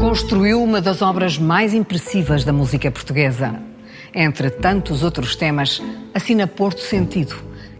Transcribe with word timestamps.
Construiu 0.00 0.62
uma 0.62 0.80
das 0.80 1.02
obras 1.02 1.36
mais 1.36 1.74
impressivas 1.74 2.44
da 2.44 2.52
música 2.52 2.90
portuguesa. 2.90 3.60
Entre 4.14 4.48
tantos 4.48 5.02
outros 5.02 5.34
temas, 5.34 5.82
assina 6.14 6.46
Porto 6.46 6.80
Sentido, 6.80 7.34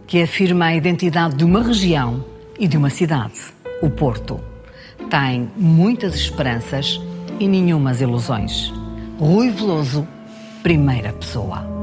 que 0.05 0.21
afirma 0.21 0.65
a 0.65 0.75
identidade 0.75 1.35
de 1.35 1.45
uma 1.45 1.63
região 1.63 2.25
e 2.59 2.67
de 2.67 2.77
uma 2.77 2.89
cidade, 2.89 3.39
o 3.81 3.89
Porto. 3.89 4.39
Tem 5.09 5.49
muitas 5.55 6.13
esperanças 6.15 6.99
e 7.39 7.47
nenhumas 7.47 8.01
ilusões. 8.01 8.71
Rui 9.17 9.49
Veloso, 9.49 10.05
primeira 10.61 11.13
pessoa. 11.13 11.78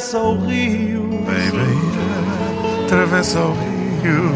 Atravessa 0.00 0.18
o 0.18 0.46
rio 0.46 1.10
vem, 1.26 2.84
atravessa 2.86 3.38
o 3.38 3.52
rio 4.02 4.34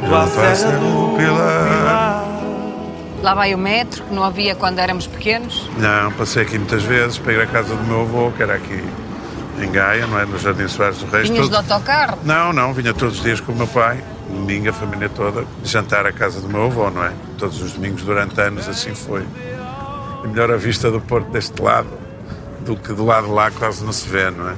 junto 0.00 0.14
à 0.14 0.26
Serra 0.54 0.78
do 0.78 1.14
Pilar. 1.18 2.24
Lá 3.22 3.34
vai 3.34 3.54
o 3.54 3.58
metro, 3.58 4.02
que 4.04 4.14
não 4.14 4.24
havia 4.24 4.54
quando 4.54 4.78
éramos 4.78 5.06
pequenos. 5.06 5.68
Não, 5.76 6.10
passei 6.12 6.42
aqui 6.42 6.56
muitas 6.56 6.82
vezes 6.84 7.18
para 7.18 7.34
ir 7.34 7.40
à 7.42 7.46
casa 7.46 7.74
do 7.74 7.84
meu 7.84 8.00
avô, 8.02 8.30
que 8.30 8.42
era 8.42 8.54
aqui 8.54 8.82
em 9.60 9.70
Gaia, 9.70 10.06
não 10.06 10.18
é? 10.18 10.24
No 10.24 10.38
Jardim 10.38 10.66
Soares 10.68 10.98
do 10.98 11.06
Reis. 11.10 11.28
Vinhas 11.28 11.50
de 11.50 11.54
Todo- 11.54 11.70
autocarro. 11.74 12.18
Não, 12.24 12.52
não, 12.54 12.72
vinha 12.72 12.94
todos 12.94 13.18
os 13.18 13.22
dias 13.22 13.40
com 13.40 13.52
o 13.52 13.56
meu 13.56 13.66
pai, 13.66 14.02
domingo, 14.30 14.70
a 14.70 14.72
família 14.72 15.10
toda, 15.10 15.44
jantar 15.62 16.06
à 16.06 16.12
casa 16.12 16.40
do 16.40 16.48
meu 16.48 16.64
avô, 16.64 16.88
não 16.88 17.04
é? 17.04 17.12
Todos 17.36 17.60
os 17.60 17.72
domingos 17.72 18.04
durante 18.04 18.40
anos 18.40 18.66
assim 18.66 18.94
foi. 18.94 19.22
E 20.24 20.28
melhor 20.28 20.50
a 20.50 20.56
vista 20.56 20.90
do 20.90 20.98
Porto 21.00 21.28
deste 21.30 21.60
lado 21.60 21.88
do 22.60 22.74
que 22.76 22.92
do 22.94 23.04
lado 23.04 23.26
de 23.26 23.32
lá 23.32 23.50
quase 23.50 23.84
não 23.84 23.92
se 23.92 24.08
vê, 24.08 24.30
não 24.30 24.48
é? 24.48 24.54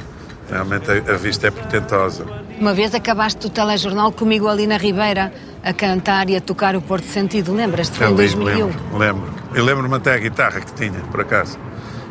Realmente 0.50 0.90
a, 0.90 1.14
a 1.14 1.16
vista 1.16 1.46
é 1.46 1.50
portentosa. 1.50 2.24
Uma 2.58 2.74
vez 2.74 2.94
acabaste 2.94 3.46
o 3.46 3.50
telejornal 3.50 4.10
comigo 4.12 4.48
ali 4.48 4.66
na 4.66 4.76
Ribeira, 4.76 5.32
a 5.62 5.72
cantar 5.72 6.28
e 6.28 6.36
a 6.36 6.40
tocar 6.40 6.74
o 6.76 6.82
Porto 6.82 7.06
Sentido. 7.06 7.54
Lembras-te? 7.54 7.96
Foi 7.96 8.06
em 8.06 8.10
Ali, 8.10 8.16
2001. 8.16 8.66
lembro, 8.66 8.98
lembro. 8.98 9.32
Eu 9.54 9.64
lembro-me 9.64 9.94
até 9.96 10.14
a 10.14 10.18
guitarra 10.18 10.60
que 10.60 10.72
tinha, 10.74 10.98
por 11.10 11.20
acaso. 11.20 11.58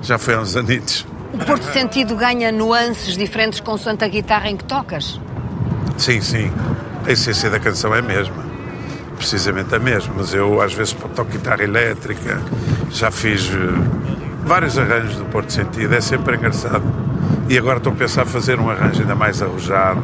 Já 0.01 0.17
foi 0.17 0.33
há 0.35 0.39
uns 0.39 0.55
anitos. 0.55 1.05
O 1.33 1.37
Porto 1.45 1.63
Sentido 1.63 2.15
ganha 2.15 2.51
nuances 2.51 3.15
diferentes 3.17 3.59
consoante 3.59 4.03
a 4.03 4.07
guitarra 4.07 4.49
em 4.49 4.57
que 4.57 4.63
tocas. 4.63 5.19
Sim, 5.97 6.21
sim. 6.21 6.51
A 7.05 7.11
essência 7.11 7.49
da 7.49 7.59
canção 7.59 7.93
é 7.93 7.99
a 7.99 8.01
mesma. 8.01 8.43
Precisamente 9.17 9.75
a 9.75 9.79
mesma. 9.79 10.13
Mas 10.17 10.33
eu, 10.33 10.61
às 10.61 10.73
vezes, 10.73 10.93
toco 11.15 11.25
guitarra 11.31 11.63
elétrica. 11.63 12.41
Já 12.91 13.11
fiz 13.11 13.49
eh, 13.53 13.57
vários 14.45 14.77
arranjos 14.77 15.17
do 15.17 15.25
Porto 15.25 15.51
Sentido. 15.51 15.93
É 15.93 16.01
sempre 16.01 16.35
engraçado. 16.37 16.81
E 17.49 17.57
agora 17.57 17.79
estou 17.79 17.91
a 17.91 17.95
pensar 17.95 18.25
fazer 18.27 18.59
um 18.59 18.69
arranjo 18.69 19.01
ainda 19.01 19.15
mais 19.15 19.41
arrojado. 19.41 20.03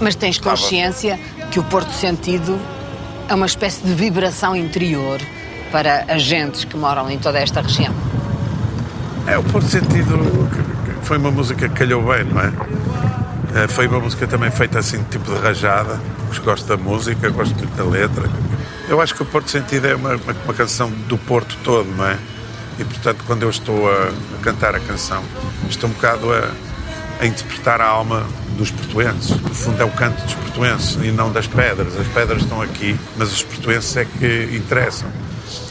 Mas 0.00 0.14
tens 0.14 0.38
consciência 0.38 1.20
que 1.50 1.60
o 1.60 1.62
Porto 1.64 1.92
Sentido 1.92 2.58
é 3.28 3.34
uma 3.34 3.44
espécie 3.44 3.84
de 3.84 3.92
vibração 3.92 4.56
interior 4.56 5.20
para 5.70 6.06
agentes 6.08 6.64
que 6.64 6.76
moram 6.78 7.10
em 7.10 7.18
toda 7.18 7.38
esta 7.38 7.60
região. 7.60 7.94
É, 9.26 9.36
o 9.36 9.42
Porto 9.42 9.68
Sentido 9.68 10.18
foi 11.02 11.18
uma 11.18 11.30
música 11.30 11.68
que 11.68 11.74
calhou 11.74 12.02
bem, 12.02 12.24
não 12.24 12.40
é? 12.40 12.50
Eh, 13.54 13.68
Foi 13.68 13.86
uma 13.86 14.00
música 14.00 14.26
também 14.26 14.50
feita 14.50 14.78
assim, 14.78 15.02
tipo 15.10 15.34
de 15.34 15.38
rajada. 15.38 16.00
Gosto 16.42 16.66
da 16.66 16.76
música, 16.82 17.28
gosto 17.28 17.54
muito 17.56 17.76
da 17.76 17.84
letra. 17.84 18.24
Eu 18.88 19.02
acho 19.02 19.14
que 19.14 19.22
o 19.22 19.26
Porto 19.26 19.50
Sentido 19.50 19.86
é 19.86 19.94
uma, 19.94 20.16
uma, 20.16 20.36
uma 20.44 20.54
canção 20.54 20.90
do 20.90 21.18
Porto 21.18 21.58
todo, 21.62 21.88
não 21.94 22.06
é? 22.06 22.16
E 22.78 22.84
portanto, 22.84 23.22
quando 23.26 23.42
eu 23.42 23.50
estou 23.50 23.90
a, 23.90 24.04
a 24.08 24.42
cantar 24.42 24.74
a 24.74 24.80
canção, 24.80 25.22
estou 25.68 25.90
um 25.90 25.92
bocado 25.92 26.32
a, 26.32 26.48
a 27.20 27.26
interpretar 27.26 27.80
a 27.80 27.86
alma 27.86 28.26
dos 28.56 28.70
portuenses. 28.70 29.30
No 29.40 29.54
fundo, 29.54 29.80
é 29.80 29.84
o 29.84 29.90
canto 29.90 30.22
dos 30.22 30.34
portuenses 30.34 30.96
e 31.04 31.12
não 31.12 31.30
das 31.30 31.46
pedras. 31.46 31.96
As 31.96 32.08
pedras 32.08 32.42
estão 32.42 32.60
aqui, 32.62 32.98
mas 33.16 33.32
os 33.32 33.42
portuenses 33.42 33.96
é 33.96 34.04
que 34.04 34.56
interessam. 34.56 35.08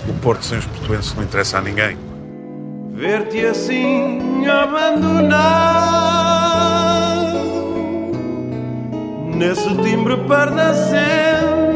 O 0.07 0.13
Porto 0.13 0.45
sem 0.45 0.57
os 0.57 0.65
portuenses 0.65 1.13
não 1.13 1.23
interessa 1.23 1.57
a 1.57 1.61
ninguém. 1.61 1.97
Ver-te 2.93 3.45
assim 3.45 4.45
abandonado 4.45 5.69
Nesse 9.35 9.73
timbre 9.77 10.17
pardacento 10.27 11.69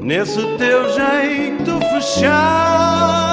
Nesse 0.00 0.40
teu 0.58 0.92
jeito 0.92 1.80
fechado 1.92 3.29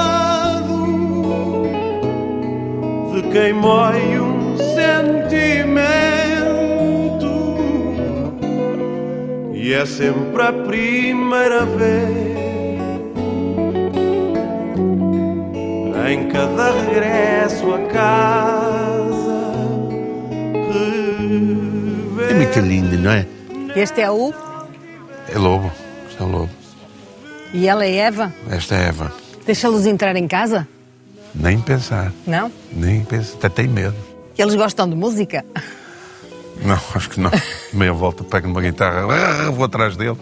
De 3.28 3.34
quem 3.34 3.52
mói 3.52 4.18
um 4.18 4.56
sentimento 4.56 5.28
E 9.52 9.72
é 9.74 9.84
sempre 9.84 10.42
a 10.42 10.52
primeira 10.52 11.66
vez 11.66 12.38
em 16.10 16.28
cada 16.30 16.70
regresso 16.72 17.74
a 17.74 17.78
casa. 17.88 19.38
É 22.30 22.34
muito 22.34 22.60
lindo, 22.60 22.96
não 22.98 23.10
é? 23.10 23.26
Este 23.76 24.00
é 24.00 24.10
o 24.10 24.32
É 25.28 25.36
lobo. 25.36 25.70
Este 26.08 26.22
é 26.22 26.24
o 26.24 26.28
lobo. 26.28 26.50
e 27.52 27.68
ela 27.68 27.84
é 27.84 27.94
Eva. 27.94 28.32
Esta 28.50 28.74
é 28.76 28.88
Eva. 28.88 29.12
Deixa-los 29.44 29.84
entrar 29.84 30.16
em 30.16 30.26
casa? 30.26 30.66
Nem 31.38 31.60
pensar. 31.60 32.12
Não? 32.26 32.50
Nem 32.72 33.04
pensar. 33.04 33.36
Até 33.36 33.48
tem 33.48 33.68
medo. 33.68 33.96
Eles 34.36 34.54
gostam 34.54 34.88
de 34.88 34.94
música? 34.96 35.44
Não, 36.62 36.78
acho 36.94 37.10
que 37.10 37.20
não. 37.20 37.30
Meia 37.72 37.92
volta, 37.92 38.24
pego 38.24 38.48
numa 38.48 38.60
guitarra, 38.60 39.06
ah, 39.12 39.50
vou 39.50 39.64
atrás 39.64 39.96
deles. 39.96 40.18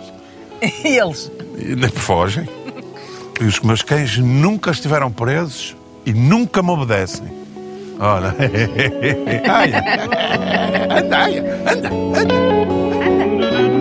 E 0.84 0.98
eles? 0.98 1.30
E 1.58 1.74
nem 1.74 1.88
fogem. 1.90 2.48
E 3.40 3.44
os 3.44 3.60
meus 3.60 3.82
cães 3.82 4.16
nunca 4.18 4.70
estiveram 4.70 5.10
presos 5.10 5.76
e 6.04 6.12
nunca 6.12 6.62
me 6.62 6.70
obedecem. 6.70 7.26
Ora, 7.98 8.34
ai, 9.48 9.72
anda, 10.98 11.16
ai, 11.18 11.38
anda, 11.38 11.88
anda. 12.20 13.75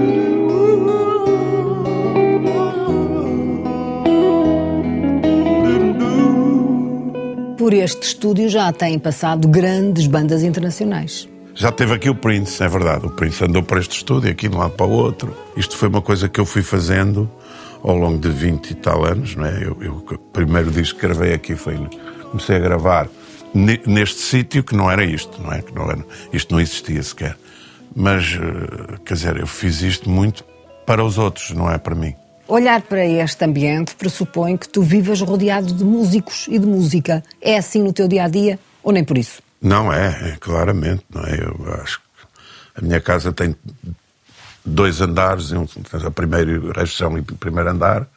Por 7.66 7.74
este 7.74 8.04
estúdio 8.04 8.48
já 8.48 8.72
têm 8.72 9.00
passado 9.00 9.48
grandes 9.48 10.06
bandas 10.06 10.44
internacionais. 10.44 11.28
Já 11.56 11.72
teve 11.72 11.96
aqui 11.96 12.08
o 12.08 12.14
Prince, 12.14 12.62
é 12.64 12.68
verdade. 12.68 13.08
O 13.08 13.10
Prince 13.10 13.44
andou 13.44 13.64
para 13.64 13.80
este 13.80 13.98
estúdio, 13.98 14.30
aqui 14.30 14.48
de 14.48 14.56
um 14.56 14.60
lado 14.60 14.74
para 14.74 14.86
o 14.86 14.92
outro. 14.92 15.36
Isto 15.58 15.76
foi 15.76 15.90
uma 15.90 16.00
coisa 16.00 16.30
que 16.30 16.40
eu 16.40 16.46
fui 16.46 16.62
fazendo 16.62 17.28
ao 17.82 17.96
longo 17.98 18.20
de 18.20 18.30
20 18.30 18.70
e 18.70 18.76
tal 18.76 19.04
anos, 19.04 19.36
não 19.36 19.48
é? 19.48 19.64
Eu, 19.64 19.76
eu- 19.82 19.96
o 19.96 20.18
primeiro 20.32 20.70
disco 20.70 21.00
que 21.00 21.08
gravei 21.08 21.34
aqui 21.34 21.56
foi. 21.56 21.76
Comecei 22.30 22.56
a 22.58 22.60
gravar 22.60 23.08
ne- 23.52 23.82
neste 23.88 24.20
sítio 24.20 24.64
que 24.64 24.76
não 24.76 24.92
era 24.92 25.04
isto, 25.04 25.42
não 25.42 25.52
é? 25.52 25.64
Que 25.64 25.74
não 25.74 25.90
era, 25.90 26.06
isto 26.32 26.54
não 26.54 26.62
existia 26.62 27.02
sequer. 27.02 27.36
Mas, 27.96 28.26
eh, 28.40 28.98
quer 29.04 29.16
dizer, 29.16 29.38
eu 29.40 29.48
fiz 29.48 29.82
isto 29.82 30.08
muito 30.08 30.44
para 30.86 31.04
os 31.04 31.18
outros, 31.18 31.50
não 31.50 31.68
é 31.68 31.80
para 31.80 31.96
mim. 31.96 32.14
Olhar 32.48 32.82
para 32.84 33.04
este 33.04 33.44
ambiente 33.44 33.96
pressupõe 33.96 34.56
que 34.56 34.70
tu 34.70 34.84
vivas 34.84 35.20
rodeado 35.20 35.74
de 35.74 35.84
músicos 35.84 36.46
e 36.48 36.60
de 36.60 36.66
música. 36.68 37.24
É 37.42 37.58
assim 37.58 37.82
no 37.82 37.92
teu 37.92 38.08
dia 38.08 38.26
a 38.26 38.28
dia 38.28 38.60
ou 38.84 38.92
nem 38.92 39.04
por 39.04 39.18
isso? 39.18 39.42
Não 39.60 39.92
é, 39.92 40.34
é 40.34 40.38
claramente, 40.40 41.04
não 41.10 41.24
é? 41.24 41.40
Eu 41.40 41.74
acho 41.82 42.00
que 42.00 42.06
a 42.76 42.82
minha 42.82 43.02
casa 43.02 43.34
tem 43.34 43.56
dois 44.64 45.02
andares, 45.02 45.52
um, 45.52 45.66
a 46.06 46.12
primeiro 46.12 46.72
a 46.80 46.86
chão 46.86 47.18
e 47.18 47.22
o 47.22 47.24
primeiro 47.24 47.72
andar, 47.72 48.08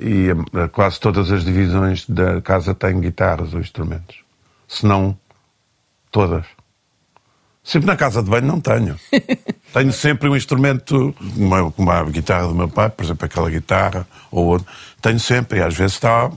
e 0.00 0.28
quase 0.72 0.98
todas 0.98 1.30
as 1.30 1.44
divisões 1.44 2.08
da 2.08 2.40
casa 2.40 2.74
têm 2.74 2.98
guitarras 2.98 3.52
ou 3.52 3.60
instrumentos. 3.60 4.24
Se 4.66 4.86
não, 4.86 5.14
todas. 6.10 6.46
Sempre 7.64 7.86
na 7.86 7.96
casa 7.96 8.22
de 8.22 8.28
banho 8.28 8.46
não 8.46 8.60
tenho. 8.60 9.00
tenho 9.72 9.92
sempre 9.92 10.28
um 10.28 10.36
instrumento, 10.36 11.14
uma, 11.34 11.70
como 11.72 11.90
a 11.90 12.04
guitarra 12.04 12.46
do 12.46 12.54
meu 12.54 12.68
pai, 12.68 12.90
por 12.90 13.02
exemplo, 13.02 13.24
aquela 13.24 13.48
guitarra 13.48 14.06
ou 14.30 14.44
outro. 14.44 14.66
Tenho 15.00 15.18
sempre, 15.18 15.58
e 15.58 15.62
às 15.62 15.74
vezes 15.74 15.94
está, 15.94 16.30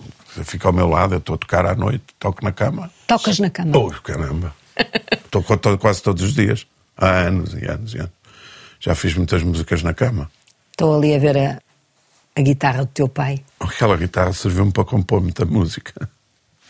fica 0.46 0.70
ao 0.70 0.74
meu 0.74 0.88
lado, 0.88 1.16
eu 1.16 1.18
estou 1.18 1.36
a 1.36 1.38
tocar 1.38 1.66
à 1.66 1.76
noite, 1.76 2.04
toco 2.18 2.44
na 2.46 2.54
cama. 2.54 2.90
Tocas 3.06 3.40
na 3.40 3.50
cama. 3.50 3.78
Oh, 3.78 3.92
caramba. 4.02 4.56
Estou 5.26 5.44
quase 5.78 6.02
todos 6.02 6.24
os 6.24 6.34
dias. 6.34 6.66
Há 6.98 7.10
anos 7.10 7.54
e 7.54 7.66
anos 7.66 7.94
e 7.94 7.98
anos. 7.98 8.12
Já 8.80 8.96
fiz 8.96 9.16
muitas 9.16 9.44
músicas 9.44 9.84
na 9.84 9.94
cama. 9.94 10.32
Estou 10.72 10.96
ali 10.96 11.14
a 11.16 11.20
ver 11.20 11.38
a, 11.38 11.62
a 12.36 12.42
guitarra 12.42 12.86
do 12.86 12.92
teu 12.92 13.10
pai. 13.10 13.44
Aquela 13.60 13.98
guitarra 13.98 14.32
serviu-me 14.34 14.72
para 14.72 14.86
compor 14.86 15.22
muita 15.22 15.46
música. 15.46 16.10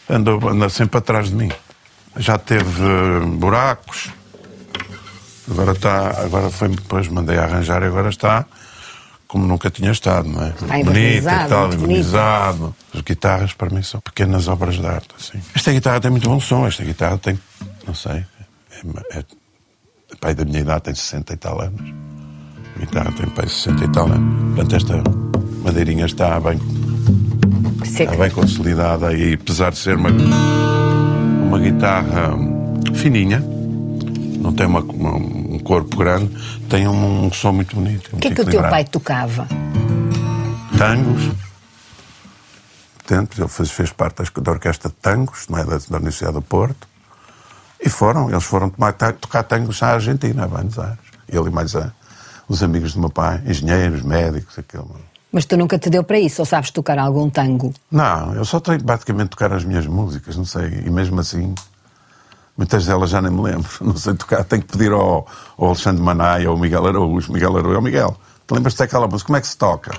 andou, 0.09 0.49
anda 0.49 0.69
sempre 0.69 0.97
atrás 0.97 1.29
de 1.29 1.35
mim. 1.35 1.51
Já 2.17 2.37
teve 2.37 2.81
uh, 2.81 3.27
buracos, 3.27 4.09
agora 5.49 5.71
está, 5.71 6.21
agora 6.21 6.49
foi, 6.49 6.69
depois 6.69 7.07
mandei 7.07 7.37
arranjar 7.37 7.81
e 7.83 7.85
agora 7.85 8.09
está 8.09 8.45
como 9.27 9.45
nunca 9.45 9.69
tinha 9.69 9.91
estado, 9.91 10.29
não 10.29 10.41
é? 10.41 10.49
Está 10.49 10.65
Bonita 10.65 10.89
envernizado, 10.89 11.45
e 11.45 11.49
tal, 11.49 11.67
muito 11.67 11.83
envernizado. 11.83 12.75
As 12.93 13.01
guitarras 13.01 13.53
para 13.53 13.69
mim 13.69 13.83
são 13.83 13.99
pequenas 13.99 14.47
obras 14.47 14.75
de 14.75 14.85
arte, 14.85 15.09
assim. 15.19 15.41
Esta 15.53 15.73
guitarra 15.73 15.99
tem 15.99 16.11
muito 16.11 16.29
bom 16.29 16.39
som, 16.39 16.65
esta 16.65 16.83
guitarra 16.83 17.17
tem, 17.17 17.37
não 17.85 17.93
sei, 17.93 18.25
é, 18.71 19.17
é, 19.17 19.19
é 19.19 20.15
pai 20.21 20.33
da 20.33 20.45
minha 20.45 20.61
idade, 20.61 20.83
tem 20.83 20.95
60 20.95 21.33
e 21.33 21.37
tal 21.37 21.61
anos. 21.61 21.93
A 22.75 22.79
guitarra 22.79 23.11
tem 23.11 23.27
pai 23.27 23.49
60 23.49 23.83
e 23.83 23.87
tal 23.89 24.05
anos. 24.05 24.55
Portanto, 24.55 24.75
esta 24.75 25.03
madeirinha 25.63 26.05
está 26.05 26.39
bem 26.39 26.57
Seca. 27.85 28.11
Está 28.11 28.23
bem 28.23 28.31
consolidada 28.31 29.13
e 29.13 29.33
apesar 29.33 29.71
de 29.71 29.77
ser 29.77 29.95
uma, 29.97 30.09
uma 30.09 31.59
guitarra 31.59 32.35
fininha, 32.95 33.43
não 34.37 34.53
tem 34.53 34.65
uma, 34.65 34.79
uma- 34.79 35.15
um 35.15 35.59
corpo 35.59 35.97
grande, 35.97 36.29
tem 36.69 36.87
um, 36.87 37.25
um 37.25 37.33
som 37.33 37.51
muito 37.51 37.75
bonito. 37.75 38.09
O 38.15 38.17
que 38.19 38.27
é 38.29 38.33
que 38.35 38.41
o 38.41 38.45
teu 38.45 38.61
pai 38.61 38.83
tocava? 38.85 39.47
Tangos. 40.77 41.31
Portanto, 42.97 43.39
ele 43.41 43.47
fez, 43.47 43.71
fez 43.71 43.91
parte 43.91 44.17
das- 44.17 44.29
da 44.29 44.51
orquestra 44.51 44.89
de 44.89 44.95
tangos, 44.95 45.47
não 45.49 45.57
é, 45.57 45.63
da, 45.63 45.77
da 45.77 45.97
Universidade 45.97 46.33
do 46.33 46.41
Porto. 46.41 46.87
E 47.83 47.89
foram, 47.89 48.29
eles 48.29 48.43
foram 48.43 48.69
tomar, 48.69 48.93
tocar 48.93 49.43
tangos 49.43 49.81
à 49.81 49.93
Argentina, 49.93 50.43
a 50.43 50.47
Buenos 50.47 50.77
Aires. 50.77 50.97
Ele 51.29 51.47
e 51.47 51.51
mais 51.51 51.75
a- 51.75 51.91
os 52.47 52.61
amigos 52.63 52.93
do 52.93 52.99
meu 52.99 53.09
pai, 53.09 53.41
engenheiros, 53.45 54.01
médicos, 54.01 54.57
aquilo. 54.59 54.95
Mas 55.31 55.45
tu 55.45 55.55
nunca 55.57 55.77
te 55.77 55.89
deu 55.89 56.03
para 56.03 56.19
isso, 56.19 56.41
ou 56.41 56.45
sabes 56.45 56.71
tocar 56.71 56.97
algum 56.97 57.29
tango? 57.29 57.73
Não, 57.91 58.33
eu 58.33 58.45
só 58.45 58.59
tenho 58.59 58.81
basicamente 58.81 59.29
tocar 59.29 59.51
as 59.53 59.63
minhas 59.63 59.85
músicas, 59.85 60.35
não 60.37 60.45
sei, 60.45 60.83
e 60.85 60.89
mesmo 60.89 61.19
assim, 61.19 61.53
muitas 62.57 62.85
delas 62.85 63.09
já 63.09 63.21
nem 63.21 63.31
me 63.31 63.41
lembro, 63.41 63.69
não 63.81 63.95
sei 63.95 64.13
tocar, 64.15 64.43
tenho 64.43 64.63
que 64.63 64.69
pedir 64.75 64.91
ao, 64.91 65.27
ao 65.57 65.67
Alexandre 65.67 66.01
Manaia 66.03 66.49
ou 66.49 66.55
ao 66.55 66.61
Miguel 66.61 66.85
Araújo, 66.87 67.31
Miguel 67.31 67.55
Araújo, 67.57 67.79
o 67.79 67.81
Miguel, 67.81 68.17
te 68.47 68.53
lembras-te 68.53 68.79
daquela 68.79 69.07
música, 69.07 69.27
como 69.27 69.37
é 69.37 69.41
que 69.41 69.47
se 69.47 69.57
toca? 69.57 69.91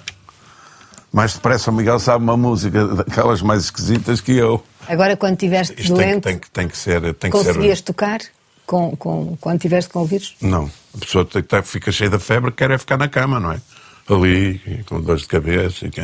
Mais 1.12 1.32
depressa 1.34 1.70
o 1.70 1.75
Miguel 1.75 1.99
sabe 1.99 2.22
uma 2.22 2.37
música 2.37 2.87
daquelas 2.87 3.40
mais 3.40 3.64
esquisitas 3.64 4.20
que 4.20 4.32
eu. 4.32 4.62
Agora, 4.87 5.16
quando 5.16 5.34
estiveste 5.34 5.81
Isto 5.81 5.94
tem, 5.94 5.96
que- 5.96 6.10
doente, 6.10 6.22
tem, 6.22 6.38
que- 6.38 6.50
tem 6.50 6.69
que 6.69 6.76
ser, 6.76 7.00
tem 7.14 7.31
que 7.31 7.37
conseguias 7.37 7.78
ser... 7.78 7.84
tocar 7.84 8.19
com, 8.66 8.94
com, 8.96 9.37
quando 9.40 9.56
estiveste 9.56 9.90
com 9.90 10.00
o 10.00 10.04
vírus? 10.04 10.37
Não, 10.43 10.70
a 10.94 10.99
pessoa 10.99 11.26
fica 11.64 11.90
cheia 11.90 12.11
da 12.11 12.19
febre, 12.19 12.52
quer 12.52 12.70
é 12.70 12.76
ficar 12.76 12.99
na 12.99 13.08
cama, 13.08 13.40
não 13.40 13.52
é? 13.52 13.61
Ali, 14.11 14.84
com 14.87 15.00
dores 15.00 15.22
de 15.22 15.28
cabeça, 15.28 15.87
e 15.87 15.90
que 15.90 16.00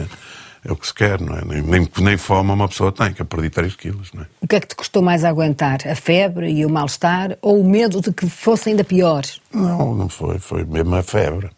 é, 0.64 0.72
o 0.72 0.76
que 0.76 0.86
se 0.86 0.94
quer, 0.94 1.20
não 1.20 1.36
é? 1.36 1.44
Nem, 1.44 1.62
nem, 1.62 1.88
nem 1.98 2.16
fome 2.16 2.50
uma 2.50 2.68
pessoa 2.68 2.90
tem, 2.90 3.12
que 3.12 3.22
eu 3.22 3.26
perdi 3.26 3.50
3 3.50 3.76
quilos, 3.76 4.12
não 4.12 4.22
é? 4.22 4.26
O 4.40 4.48
que 4.48 4.56
é 4.56 4.60
que 4.60 4.68
te 4.68 4.74
custou 4.74 5.02
mais 5.02 5.24
aguentar? 5.24 5.80
A 5.86 5.94
febre 5.94 6.50
e 6.50 6.64
o 6.64 6.70
mal-estar 6.70 7.36
ou 7.42 7.60
o 7.60 7.68
medo 7.68 8.00
de 8.00 8.12
que 8.12 8.28
fosse 8.28 8.70
ainda 8.70 8.82
pior? 8.82 9.22
Não, 9.52 9.94
não 9.94 10.08
foi. 10.08 10.38
Foi 10.38 10.64
mesmo 10.64 10.94
a 10.94 11.02
febre. 11.02 11.50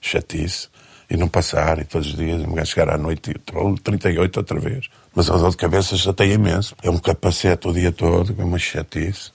Chatice. 0.00 0.68
E 1.10 1.16
não 1.16 1.26
passar, 1.26 1.78
e 1.78 1.84
todos 1.84 2.08
os 2.08 2.14
dias, 2.14 2.42
um 2.42 2.52
gajo 2.52 2.70
chegar 2.70 2.90
à 2.90 2.98
noite 2.98 3.30
e 3.30 3.56
ou 3.56 3.78
38 3.78 4.36
outra 4.36 4.60
vez. 4.60 4.88
Mas 5.14 5.30
a 5.30 5.36
dor 5.38 5.50
de 5.50 5.56
cabeça 5.56 5.96
já 5.96 6.12
tem 6.12 6.32
imenso. 6.32 6.76
É 6.82 6.90
um 6.90 6.98
capacete 6.98 7.66
o 7.66 7.72
dia 7.72 7.90
todo, 7.90 8.34
é 8.38 8.44
uma 8.44 8.58
chatice. 8.58 9.32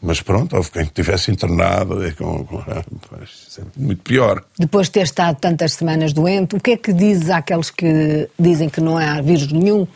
Mas 0.00 0.22
pronto, 0.22 0.56
houve 0.56 0.70
quem 0.70 0.82
estivesse 0.82 1.30
internado, 1.30 2.04
é 2.04 2.12
com, 2.12 2.44
com, 2.44 2.60
é 2.70 2.84
muito 3.76 4.02
pior. 4.02 4.44
Depois 4.56 4.86
de 4.86 4.92
ter 4.92 5.02
estado 5.02 5.36
tantas 5.40 5.72
semanas 5.72 6.12
doente, 6.12 6.54
o 6.54 6.60
que 6.60 6.72
é 6.72 6.76
que 6.76 6.92
dizes 6.92 7.30
àqueles 7.30 7.70
que 7.70 8.28
dizem 8.38 8.68
que 8.68 8.80
não 8.80 8.96
há 8.96 9.20
vírus 9.20 9.50
nenhum, 9.50 9.86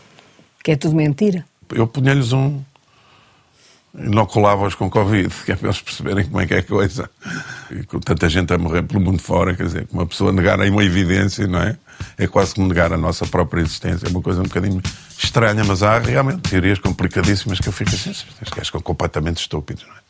que 0.63 0.73
é 0.73 0.77
tudo 0.77 0.97
mentira? 0.97 1.45
Eu 1.73 1.87
punha-lhes 1.87 2.33
um. 2.33 2.61
Inoculava-os 3.95 4.75
com 4.75 4.89
Covid, 4.89 5.29
que 5.45 5.53
é 5.53 5.57
para 5.57 5.69
eles 5.69 5.81
perceberem 5.81 6.25
como 6.25 6.41
é 6.41 6.47
que 6.47 6.55
é 6.55 6.59
a 6.59 6.63
coisa. 6.63 7.11
E 7.71 7.85
com 7.85 8.01
tanta 8.01 8.29
gente 8.29 8.53
a 8.53 8.59
morrer 8.59 8.83
pelo 8.83 9.01
mundo 9.01 9.21
fora, 9.21 9.55
quer 9.55 9.65
dizer, 9.65 9.87
que 9.87 9.93
uma 9.93 10.07
pessoa 10.07 10.33
negar 10.33 10.59
aí 10.61 10.71
uma 10.71 10.83
evidência, 10.83 11.47
não 11.47 11.61
é? 11.61 11.77
É 12.17 12.27
quase 12.27 12.55
como 12.55 12.69
negar 12.69 12.93
a 12.93 12.97
nossa 12.97 13.27
própria 13.27 13.61
existência. 13.61 14.07
É 14.07 14.11
uma 14.11 14.23
coisa 14.23 14.41
um 14.41 14.45
bocadinho 14.45 14.81
estranha, 15.25 15.63
mas 15.65 15.83
há 15.83 15.99
realmente 15.99 16.41
teorias 16.51 16.79
complicadíssimas 16.79 17.59
que 17.61 17.69
eu 17.69 17.73
fico 17.73 17.91
assim, 17.95 18.11
estes 18.11 18.27
gajos 18.55 18.69
são 18.69 18.81
completamente 18.81 19.39
estúpidos, 19.39 19.85
não 19.87 19.95
é? 19.97 20.03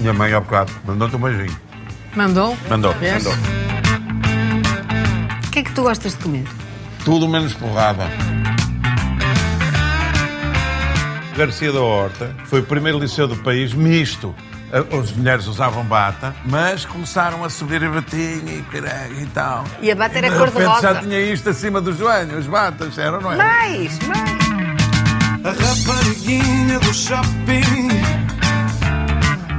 Minha 0.00 0.12
mãe, 0.12 0.32
há 0.32 0.40
bocado, 0.40 0.72
mandou-te 0.84 1.16
um 1.16 1.18
beijinho. 1.18 1.56
Mandou? 2.14 2.56
Mandou, 2.68 2.92
Vês? 2.94 3.24
mandou. 3.24 3.32
O 5.46 5.50
que 5.50 5.58
é 5.58 5.62
que 5.62 5.72
tu 5.72 5.82
gostas 5.82 6.12
de 6.12 6.18
comer? 6.22 6.44
Tudo 7.04 7.28
menos 7.28 7.52
porrada. 7.54 8.04
Garcia 11.36 11.72
da 11.72 11.80
Horta 11.80 12.34
foi 12.46 12.60
o 12.60 12.62
primeiro 12.64 12.98
liceu 12.98 13.28
do 13.28 13.36
país 13.36 13.72
misto. 13.72 14.34
As 14.70 15.12
mulheres 15.12 15.46
usavam 15.46 15.84
bata, 15.84 16.34
mas 16.44 16.84
começaram 16.84 17.42
a 17.44 17.50
subir 17.50 17.82
a 17.82 17.88
batinha 17.90 18.54
e 18.54 18.62
caralho 18.70 19.20
e 19.20 19.26
tal. 19.26 19.64
E 19.80 19.90
a 19.90 19.94
bata 19.94 20.18
era 20.18 20.30
cor-de-rosa. 20.36 20.80
já 20.82 21.00
tinha 21.00 21.20
isto 21.20 21.48
acima 21.48 21.80
dos 21.80 21.96
joelhos, 21.96 22.34
as 22.34 22.46
batas, 22.46 22.98
era, 22.98 23.18
não 23.18 23.32
era? 23.32 23.42
Mais, 23.42 23.98
mais. 24.00 24.48
A 25.44 25.50
rapariguinha 25.50 26.80
do 26.80 26.92
shopping 26.92 27.88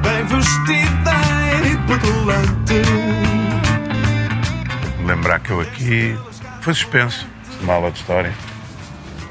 Bem 0.04 0.26
vestida 0.26 1.16
e 1.66 1.78
petulante 1.88 3.20
lembrar 5.10 5.40
que 5.40 5.50
eu 5.50 5.60
aqui 5.60 6.16
foi 6.62 6.74
suspenso, 6.74 7.28
uma 7.62 7.74
aula 7.74 7.90
de 7.92 7.98
história. 7.98 8.32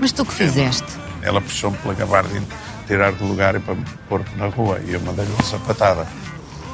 Mas 0.00 0.10
tu 0.10 0.25
que 0.25 0.32
fizeste? 0.32 0.98
Ela 1.22 1.40
puxou-me 1.40 1.76
pela 1.78 1.94
gabardina, 1.94 2.44
tirar 2.88 3.12
do 3.12 3.25
lugar 3.25 3.55
e 3.55 3.61
para 3.61 3.75
me 3.75 3.85
pôr 4.08 4.25
na 4.37 4.46
rua. 4.46 4.81
E 4.85 4.94
eu 4.94 5.00
mandei-lhe 5.00 5.31
uma 5.31 5.43
sapatada 5.44 6.06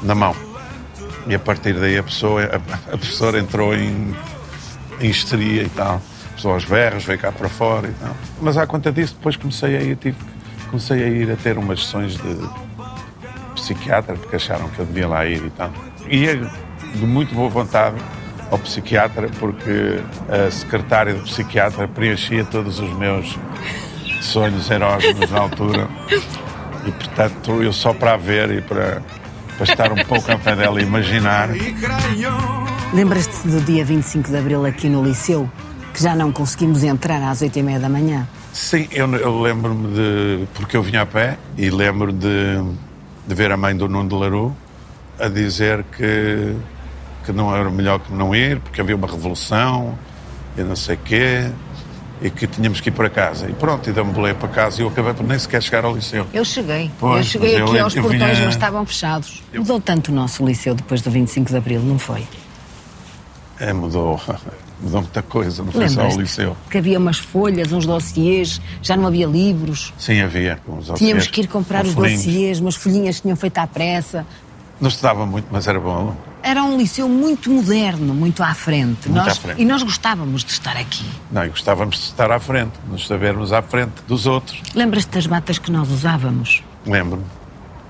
na 0.01 0.15
mão. 0.15 0.33
E 1.27 1.35
a 1.35 1.39
partir 1.39 1.73
daí 1.73 1.97
a 1.97 2.03
pessoa, 2.03 2.43
a, 2.43 2.93
a 2.93 2.97
professora 2.97 3.37
entrou 3.37 3.75
em, 3.75 4.15
em 4.99 5.09
histeria 5.09 5.63
e 5.63 5.69
tal. 5.69 6.01
Começou 6.29 6.53
aos 6.53 6.65
berros, 6.65 7.03
veio 7.03 7.19
cá 7.19 7.31
para 7.31 7.49
fora 7.49 7.87
e 7.87 7.93
tal. 7.93 8.15
Mas 8.41 8.57
à 8.57 8.65
conta 8.65 8.91
disso, 8.91 9.15
depois 9.15 9.35
comecei 9.35 9.75
a 9.75 9.81
ir, 9.81 9.95
tive, 9.97 10.17
comecei 10.69 11.03
a 11.03 11.07
ir 11.07 11.31
a 11.31 11.35
ter 11.35 11.57
umas 11.57 11.83
sessões 11.85 12.13
de 12.13 12.49
psiquiatra, 13.55 14.15
porque 14.15 14.35
acharam 14.35 14.69
que 14.69 14.79
eu 14.79 14.85
devia 14.85 15.07
lá 15.07 15.25
ir 15.25 15.43
e 15.43 15.49
tal. 15.51 15.71
Ia 16.07 16.35
de 16.37 17.05
muito 17.05 17.33
boa 17.33 17.49
vontade 17.49 17.97
ao 18.51 18.59
psiquiatra, 18.59 19.29
porque 19.39 19.99
a 20.29 20.51
secretária 20.51 21.13
do 21.13 21.23
psiquiatra 21.23 21.87
preenchia 21.87 22.45
todos 22.45 22.79
os 22.79 22.93
meus 22.93 23.37
sonhos 24.25 24.69
erógenos 24.69 25.29
na 25.29 25.39
altura. 25.39 25.87
E, 26.85 26.91
portanto, 26.91 27.63
eu 27.63 27.73
só 27.73 27.93
para 27.93 28.13
a 28.13 28.17
ver 28.17 28.51
e 28.51 28.61
para, 28.61 29.01
para 29.57 29.63
estar 29.63 29.91
um 29.91 30.03
pouco 30.05 30.31
ao 30.31 30.39
pé 30.39 30.55
dela 30.55 30.79
e 30.79 30.83
imaginar. 30.83 31.49
e 31.55 31.75
Lembras-te 32.93 33.47
do 33.47 33.61
dia 33.61 33.83
25 33.83 34.29
de 34.29 34.37
Abril 34.37 34.65
aqui 34.65 34.87
no 34.87 35.03
Liceu? 35.03 35.49
Que 35.93 36.03
já 36.03 36.15
não 36.15 36.31
conseguimos 36.31 36.83
entrar 36.83 37.21
às 37.23 37.41
8h30 37.41 37.79
da 37.79 37.89
manhã. 37.89 38.27
Sim, 38.53 38.87
eu, 38.91 39.13
eu 39.15 39.41
lembro-me 39.41 39.93
de. 39.93 40.47
Porque 40.53 40.77
eu 40.77 40.83
vinha 40.83 41.01
a 41.01 41.05
pé 41.05 41.37
e 41.57 41.69
lembro 41.69 42.13
de, 42.13 42.61
de 43.27 43.35
ver 43.35 43.51
a 43.51 43.57
mãe 43.57 43.75
do 43.75 43.89
Nuno 43.89 44.07
de 44.07 44.15
Laru 44.15 44.55
a 45.19 45.27
dizer 45.27 45.83
que, 45.95 46.55
que 47.25 47.31
não 47.31 47.55
era 47.55 47.69
melhor 47.69 47.99
que 47.99 48.13
não 48.13 48.35
ir, 48.35 48.59
porque 48.59 48.81
havia 48.81 48.95
uma 48.95 49.07
revolução 49.07 49.97
e 50.57 50.61
não 50.61 50.75
sei 50.75 50.97
quê, 50.97 51.49
e 52.21 52.29
que 52.29 52.47
tínhamos 52.47 52.79
que 52.81 52.89
ir 52.89 52.91
para 52.93 53.09
casa. 53.09 53.49
E 53.49 53.53
pronto, 53.53 53.89
e 53.89 53.93
deu-me 53.93 54.11
boleia 54.11 54.33
para 54.35 54.47
casa 54.49 54.79
e 54.81 54.83
eu 54.83 54.87
acabei 54.89 55.13
por 55.13 55.25
nem 55.27 55.37
sequer 55.37 55.61
chegar 55.61 55.83
ao 55.85 55.93
liceu. 55.95 56.25
Eu 56.33 56.45
cheguei. 56.45 56.89
Pois, 56.99 57.17
eu 57.25 57.31
cheguei 57.31 57.51
mas 57.51 57.59
eu- 57.59 57.67
aqui 57.67 57.79
aos 57.79 57.95
eu 57.95 58.01
portões, 58.03 58.21
vinha- 58.33 58.45
mas 58.45 58.55
estavam 58.55 58.85
fechados. 58.85 59.43
Mudou 59.53 59.79
tanto 59.81 60.11
o 60.11 60.15
nosso 60.15 60.45
liceu 60.45 60.73
depois 60.75 61.01
do 61.01 61.11
25 61.11 61.49
de 61.51 61.57
Abril, 61.57 61.81
não 61.81 61.99
foi? 61.99 62.25
É, 63.59 63.71
mudou. 63.73 64.19
Mudou 64.81 65.01
muita 65.01 65.21
coisa, 65.21 65.63
não 65.63 65.71
foi 65.71 65.87
só 65.87 66.05
o 66.05 66.19
liceu. 66.19 66.55
Que 66.69 66.79
havia 66.79 66.99
umas 66.99 67.17
folhas, 67.17 67.71
uns 67.71 67.85
dossiês, 67.85 68.59
já 68.81 68.97
não 68.97 69.07
havia 69.07 69.25
livros. 69.25 69.93
Sim, 69.97 70.19
havia. 70.19 70.59
Uns 70.67 70.89
Tínhamos 70.99 71.27
que 71.27 71.41
ir 71.41 71.47
comprar 71.47 71.85
os 71.85 71.93
folhinhos. 71.93 72.25
dossiês, 72.25 72.59
umas 72.59 72.75
folhinhas 72.75 73.15
que 73.15 73.21
tinham 73.21 73.37
feito 73.37 73.57
à 73.57 73.65
pressa. 73.65 74.27
Não 74.79 74.89
estudava 74.89 75.25
muito, 75.25 75.47
mas 75.49 75.65
era 75.65 75.79
bom 75.79 75.91
aluno. 75.95 76.17
Era 76.47 76.63
um 76.63 76.77
liceu 76.77 77.09
muito 77.09 77.49
moderno, 77.49 78.13
muito 78.13 78.43
à 78.43 78.53
frente. 78.53 79.09
Muito 79.09 79.25
nós, 79.25 79.33
à 79.35 79.41
frente. 79.41 79.59
E 79.59 79.65
nós 79.65 79.81
gostávamos 79.81 80.43
de 80.45 80.51
estar 80.51 80.77
aqui. 80.77 81.03
Não, 81.31 81.43
e 81.43 81.49
gostávamos 81.49 81.95
de 81.97 82.03
estar 82.03 82.31
à 82.31 82.39
frente, 82.39 82.73
de 82.85 82.91
nos 82.91 83.07
sabermos 83.07 83.51
à 83.51 83.63
frente 83.63 83.93
dos 84.07 84.27
outros. 84.27 84.61
Lembras-te 84.75 85.09
das 85.09 85.25
batas 85.25 85.57
que 85.57 85.71
nós 85.71 85.89
usávamos? 85.89 86.63
Lembro-me. 86.85 87.23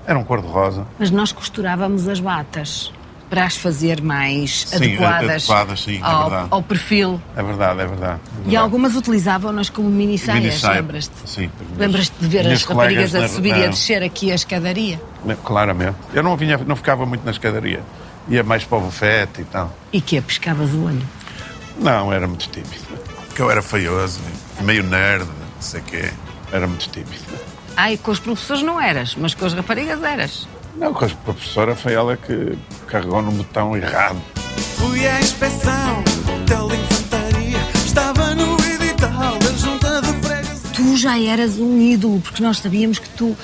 Era 0.06 0.18
um 0.18 0.24
cor-de-rosa. 0.24 0.86
Mas 0.98 1.10
nós 1.10 1.32
costurávamos 1.32 2.08
as 2.08 2.18
batas 2.18 2.90
para 3.28 3.44
as 3.44 3.56
fazer 3.58 4.00
mais 4.00 4.62
Sim, 4.68 4.76
adequadas, 4.76 5.30
adequadas, 5.50 5.82
sim, 5.82 5.98
é 5.98 6.02
ao, 6.02 6.22
verdade. 6.30 6.48
ao 6.52 6.62
perfil. 6.62 7.20
É 7.36 7.42
verdade, 7.42 7.80
é 7.80 7.86
verdade. 7.86 8.12
é 8.24 8.30
E 8.30 8.36
verdade. 8.36 8.56
algumas 8.56 8.96
utilizavam-nas 8.96 9.68
como 9.68 9.90
mini 9.90 10.16
saias, 10.16 10.62
Mini 10.62 10.74
lembras-te? 10.76 11.28
Sim. 11.28 11.50
Lembras-te 11.76 12.14
de 12.18 12.26
ver 12.26 12.46
as 12.46 12.62
raparigas 12.64 13.14
a 13.16 13.20
na- 13.22 13.28
subir 13.28 13.50
e 13.50 13.52
a 13.54 13.58
na- 13.64 13.66
descer 13.66 14.02
aqui 14.02 14.32
a 14.32 14.34
escadaria? 14.34 14.98
Claramente. 15.44 15.96
Eu 16.14 16.22
não, 16.22 16.36
vinha, 16.38 16.56
não 16.56 16.76
ficava 16.76 17.04
muito 17.04 17.22
na 17.24 17.32
escadaria. 17.32 17.82
Ia 18.28 18.42
mais 18.42 18.64
para 18.64 18.78
o 18.78 18.80
bufete 18.80 19.42
e 19.42 19.44
tal. 19.44 19.72
E 19.92 20.00
que 20.00 20.20
pescavas 20.20 20.70
o 20.72 20.84
olho? 20.84 21.02
Não, 21.78 22.12
era 22.12 22.26
muito 22.26 22.48
tímido. 22.48 22.86
que 23.34 23.40
eu 23.42 23.50
era 23.50 23.62
feioso, 23.62 24.18
meio 24.62 24.82
nerd, 24.82 25.26
não 25.26 25.60
sei 25.62 25.80
o 25.80 25.84
quê. 25.84 26.10
Era 26.50 26.66
muito 26.66 26.88
tímido. 26.88 27.38
Ai, 27.76 27.96
com 27.98 28.10
os 28.10 28.18
professores 28.18 28.62
não 28.62 28.80
eras, 28.80 29.14
mas 29.16 29.34
com 29.34 29.44
as 29.44 29.52
raparigas 29.52 30.02
eras. 30.02 30.48
Não, 30.76 30.92
com 30.92 31.04
a 31.04 31.08
professora 31.08 31.74
foi 31.76 31.92
ela 31.92 32.16
que 32.16 32.56
carregou 32.86 33.20
no 33.22 33.30
botão 33.32 33.76
errado. 33.76 34.20
Fui 34.76 35.06
à 35.06 35.20
inspeção, 35.20 36.02
hotel 36.34 36.68
de 36.68 36.76
infantaria. 36.76 37.58
Estava 37.84 38.34
no 38.34 38.56
edital 38.60 39.38
da 39.38 39.52
junta 39.52 40.00
de 40.00 40.12
freguesia. 40.26 40.70
Tu 40.74 40.96
já 40.96 41.18
eras 41.20 41.58
um 41.58 41.78
ídolo, 41.80 42.20
porque 42.20 42.42
nós 42.42 42.58
sabíamos 42.58 42.98
que 42.98 43.08
tu 43.10 43.36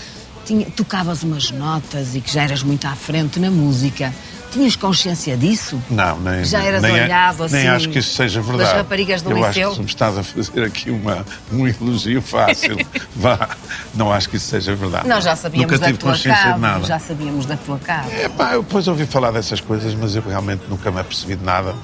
tinha, 0.45 0.67
tocavas 0.71 1.23
umas 1.23 1.51
notas 1.51 2.15
e 2.15 2.21
que 2.21 2.33
já 2.33 2.43
eras 2.43 2.63
muito 2.63 2.87
à 2.87 2.95
frente 2.95 3.39
na 3.39 3.51
música. 3.51 4.13
Tinhas 4.53 4.77
consciência 4.77 5.35
disso? 5.37 5.83
Não, 5.89 6.21
nem, 6.21 6.45
Já 6.45 6.63
eras 6.63 6.83
nem, 6.83 6.93
olhado 6.93 7.45
assim 7.45 7.55
Nem 7.57 7.69
acho 7.69 7.89
que 7.89 7.99
isso 8.01 8.15
seja 8.15 8.43
verdade. 8.43 8.77
raparigas 8.77 9.23
do 9.23 9.31
Eu 9.31 9.37
liceu? 9.47 9.69
acho 9.69 9.77
que 9.77 9.81
me 9.83 9.87
estás 9.89 10.19
a 10.19 10.23
fazer 10.23 10.63
aqui 10.65 10.91
uma, 10.91 11.25
um 11.51 11.67
elogio 11.67 12.21
fácil. 12.21 12.77
Vá, 13.17 13.49
não 13.95 14.13
acho 14.13 14.29
que 14.29 14.37
isso 14.37 14.47
seja 14.51 14.75
verdade. 14.75 15.09
Nós 15.09 15.25
já 15.25 15.35
sabíamos 15.35 15.73
Nunca 15.73 15.79
da 15.79 15.87
tive 15.87 15.99
tua 15.99 16.11
consciência 16.13 16.43
de 16.43 16.49
cave, 16.51 16.61
nada. 16.61 16.85
já 16.87 16.99
sabíamos 16.99 17.47
da 17.47 17.57
tua 17.57 17.79
cave. 17.79 18.11
É, 18.15 18.29
pá, 18.29 18.53
eu 18.53 18.63
depois 18.63 18.87
ouvi 18.89 19.07
falar 19.07 19.31
dessas 19.31 19.61
coisas, 19.61 19.95
mas 19.95 20.15
eu 20.15 20.23
realmente 20.23 20.63
nunca 20.69 20.91
me 20.91 21.01
apercebi 21.01 21.35
de 21.35 21.45
nada 21.45 21.75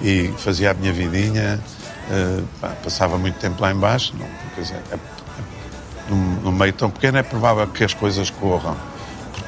e 0.00 0.32
fazia 0.38 0.70
a 0.70 0.74
minha 0.74 0.92
vidinha, 0.92 1.58
eh, 2.10 2.40
pá, 2.60 2.68
passava 2.84 3.18
muito 3.18 3.34
tempo 3.40 3.60
lá 3.60 3.72
embaixo, 3.72 4.14
não, 4.18 4.26
quer 4.54 4.60
dizer, 4.62 4.76
é- 4.92 4.94
é- 4.94 4.98
num, 6.08 6.16
num 6.42 6.52
meio 6.52 6.72
tão 6.72 6.88
pequeno 6.90 7.18
é 7.18 7.22
provável 7.22 7.66
que 7.66 7.82
as 7.84 7.94
coisas 7.94 8.30
corram, 8.30 8.76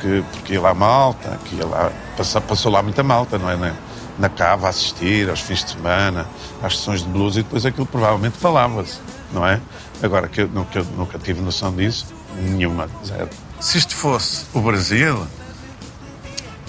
porque, 0.05 0.25
porque 0.33 0.53
ia 0.55 0.61
lá 0.61 0.75
malta, 0.75 1.39
que 1.45 1.57
ia 1.57 1.67
lá, 1.67 1.91
passa- 2.17 2.41
passou 2.41 2.71
lá 2.71 2.83
muita 2.83 3.03
malta, 3.03 3.39
não 3.39 3.49
é? 3.51 3.57
Na, 3.57 3.73
na 4.19 4.29
cava 4.29 4.67
a 4.67 4.71
assistir, 4.71 5.29
aos 5.29 5.41
fins 5.41 5.65
de 5.65 5.71
semana, 5.73 6.27
às 6.63 6.77
sessões 6.79 7.03
de 7.03 7.09
blues 7.09 7.37
e 7.37 7.43
depois 7.43 7.65
aquilo 7.65 7.87
provavelmente 7.87 8.37
falava-se, 8.37 8.99
não 9.33 9.47
é? 9.47 9.61
Agora 10.03 10.29
que 10.29 10.43
eu, 10.43 10.49
nunca, 10.49 10.79
eu 10.79 10.85
nunca 10.97 11.19
tive 11.19 11.41
noção 11.41 11.75
disso, 11.75 12.07
nenhuma, 12.39 12.89
zero. 13.05 13.31
Se 13.61 13.79
isto 13.79 13.95
fosse 13.97 14.45
o 14.53 14.61
Brasil, 14.61 15.27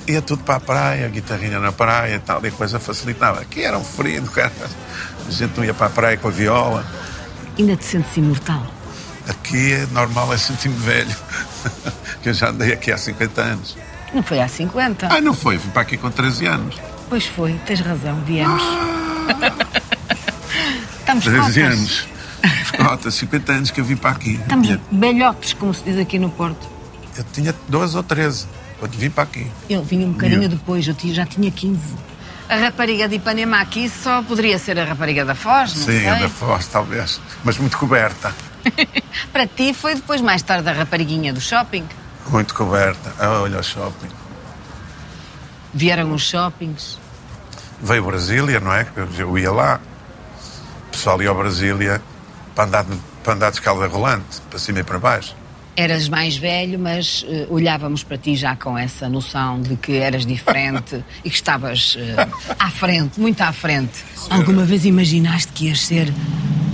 ia 0.07 0.21
tudo 0.21 0.43
para 0.43 0.55
a 0.55 0.59
praia, 0.59 1.07
guitarrinha 1.09 1.59
na 1.59 1.71
praia 1.71 2.15
e 2.15 2.19
tal, 2.19 2.43
e 2.43 2.47
a 2.47 2.51
coisa 2.51 2.79
facilitava. 2.79 3.41
Aqui 3.41 3.63
era 3.63 3.77
um 3.77 3.83
frio, 3.83 4.23
cara. 4.23 4.51
A 5.27 5.31
gente 5.31 5.57
não 5.57 5.65
ia 5.65 5.73
para 5.73 5.87
a 5.87 5.89
praia 5.89 6.17
com 6.17 6.27
a 6.27 6.31
viola. 6.31 6.85
Ainda 7.57 7.75
te 7.75 7.83
sentes 7.83 8.15
imortal. 8.15 8.61
Aqui 9.27 9.73
é 9.73 9.87
normal, 9.91 10.33
é 10.33 10.37
sentir-me 10.37 10.77
velho. 10.77 11.15
que 12.21 12.29
eu 12.29 12.33
já 12.33 12.49
andei 12.49 12.71
aqui 12.73 12.91
há 12.91 12.97
50 12.97 13.41
anos. 13.41 13.77
Não 14.13 14.21
foi 14.23 14.39
há 14.39 14.47
50. 14.47 15.07
Ah, 15.11 15.19
não 15.21 15.33
foi, 15.33 15.57
vim 15.57 15.69
para 15.69 15.81
aqui 15.81 15.97
com 15.97 16.09
13 16.09 16.45
anos. 16.45 16.75
Pois 17.09 17.25
foi, 17.25 17.53
tens 17.65 17.79
razão, 17.81 18.21
viemos. 18.25 18.61
Estamos 20.99 21.23
13 21.23 21.39
cotas. 21.39 21.57
anos. 21.57 22.07
Escota, 22.63 23.11
50 23.11 23.51
anos 23.51 23.71
que 23.71 23.81
eu 23.81 23.85
vim 23.85 23.95
para 23.95 24.11
aqui. 24.11 24.33
Estamos 24.35 24.69
Eu, 24.69 24.79
belhotes, 24.91 25.53
como 25.53 25.73
se 25.73 25.83
diz 25.83 25.97
aqui 25.99 26.19
no 26.19 26.29
Porto. 26.29 26.67
eu 27.17 27.23
tinha 27.33 27.53
12 27.67 27.97
ou 27.97 28.03
13 28.03 28.45
quando 28.79 28.93
vim 28.97 29.09
para 29.09 29.23
aqui. 29.23 29.47
Eu 29.69 29.83
vinha 29.83 30.05
um 30.05 30.11
bocadinho 30.11 30.43
Eu- 30.43 30.49
depois, 30.49 30.87
eu 30.87 30.93
tinha- 30.93 31.13
já 31.13 31.25
tinha 31.25 31.49
15. 31.49 31.79
A 32.47 32.55
rapariga 32.57 33.07
de 33.09 33.15
Ipanema 33.15 33.59
aqui 33.59 33.89
só 33.89 34.21
poderia 34.21 34.59
ser 34.59 34.77
a 34.79 34.85
rapariga 34.85 35.25
da 35.25 35.33
Foz, 35.33 35.73
não 35.75 35.85
Sim, 35.85 35.99
sei. 36.01 36.07
a 36.09 36.15
da 36.19 36.29
Foz, 36.29 36.67
talvez. 36.67 37.19
Mas 37.43 37.57
muito 37.57 37.75
coberta. 37.77 38.33
Para 39.31 39.47
ti 39.47 39.73
foi 39.73 39.95
depois, 39.95 40.21
mais 40.21 40.41
tarde, 40.41 40.67
a 40.69 40.73
rapariguinha 40.73 41.31
do 41.33 41.41
shopping. 41.41 41.85
Muito 42.29 42.53
coberta. 42.53 43.13
Ah, 43.19 43.41
olha 43.41 43.59
o 43.59 43.63
shopping. 43.63 44.07
Vieram 45.73 46.13
os 46.13 46.23
shoppings. 46.23 46.97
Veio 47.81 48.03
Brasília, 48.05 48.59
não 48.59 48.73
é? 48.73 48.87
Eu- 49.17 49.37
ia 49.37 49.51
lá. 49.51 49.79
O 50.87 50.91
pessoal 50.91 51.21
ia 51.21 51.29
ao 51.29 51.35
Brasília 51.35 52.01
para 52.55 52.63
andar, 52.65 52.83
de- 52.85 52.97
para 53.23 53.33
andar 53.33 53.49
de 53.49 53.57
escalda 53.57 53.85
rolante, 53.87 54.41
para 54.49 54.57
cima 54.57 54.79
e 54.79 54.83
para 54.83 54.97
baixo. 54.97 55.35
Eras 55.77 56.07
mais 56.07 56.37
velho, 56.37 56.79
mas 56.79 57.25
eh, 57.27 57.47
olhávamos 57.49 58.01
para 58.01 58.17
ti 58.17 58.33
já 58.33 58.55
com 58.55 58.77
essa 58.77 59.09
noção 59.09 59.59
de 59.61 59.75
que 59.75 59.97
eras 59.97 60.25
diferente 60.25 61.03
e 61.23 61.29
que 61.29 61.35
estavas 61.35 61.97
eh, 61.99 62.27
à 62.57 62.69
frente, 62.69 63.19
muito 63.19 63.41
à 63.41 63.51
frente. 63.51 64.05
Alguma 64.29 64.63
vez 64.63 64.85
imaginaste 64.85 65.51
que 65.51 65.67
ias 65.67 65.81
ser 65.85 66.13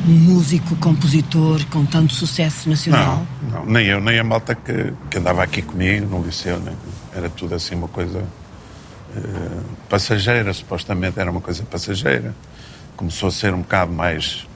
músico, 0.05 0.75
compositor 0.77 1.65
com 1.67 1.85
tanto 1.85 2.13
sucesso 2.13 2.69
nacional? 2.69 3.25
Não, 3.43 3.59
não, 3.59 3.65
nem 3.65 3.87
eu, 3.87 4.01
nem 4.01 4.19
a 4.19 4.23
malta 4.23 4.55
que, 4.55 4.93
que 5.09 5.17
andava 5.17 5.43
aqui 5.43 5.61
comigo 5.61 6.07
no 6.07 6.23
liceu, 6.23 6.59
né? 6.59 6.73
era 7.13 7.29
tudo 7.29 7.55
assim 7.55 7.75
uma 7.75 7.87
coisa 7.87 8.23
eh, 9.15 9.59
passageira, 9.89 10.53
supostamente 10.53 11.19
era 11.19 11.29
uma 11.29 11.41
coisa 11.41 11.63
passageira. 11.63 12.33
Começou 12.95 13.29
a 13.29 13.31
ser 13.31 13.53
um 13.53 13.61
bocado 13.61 13.91
mais 13.91 14.47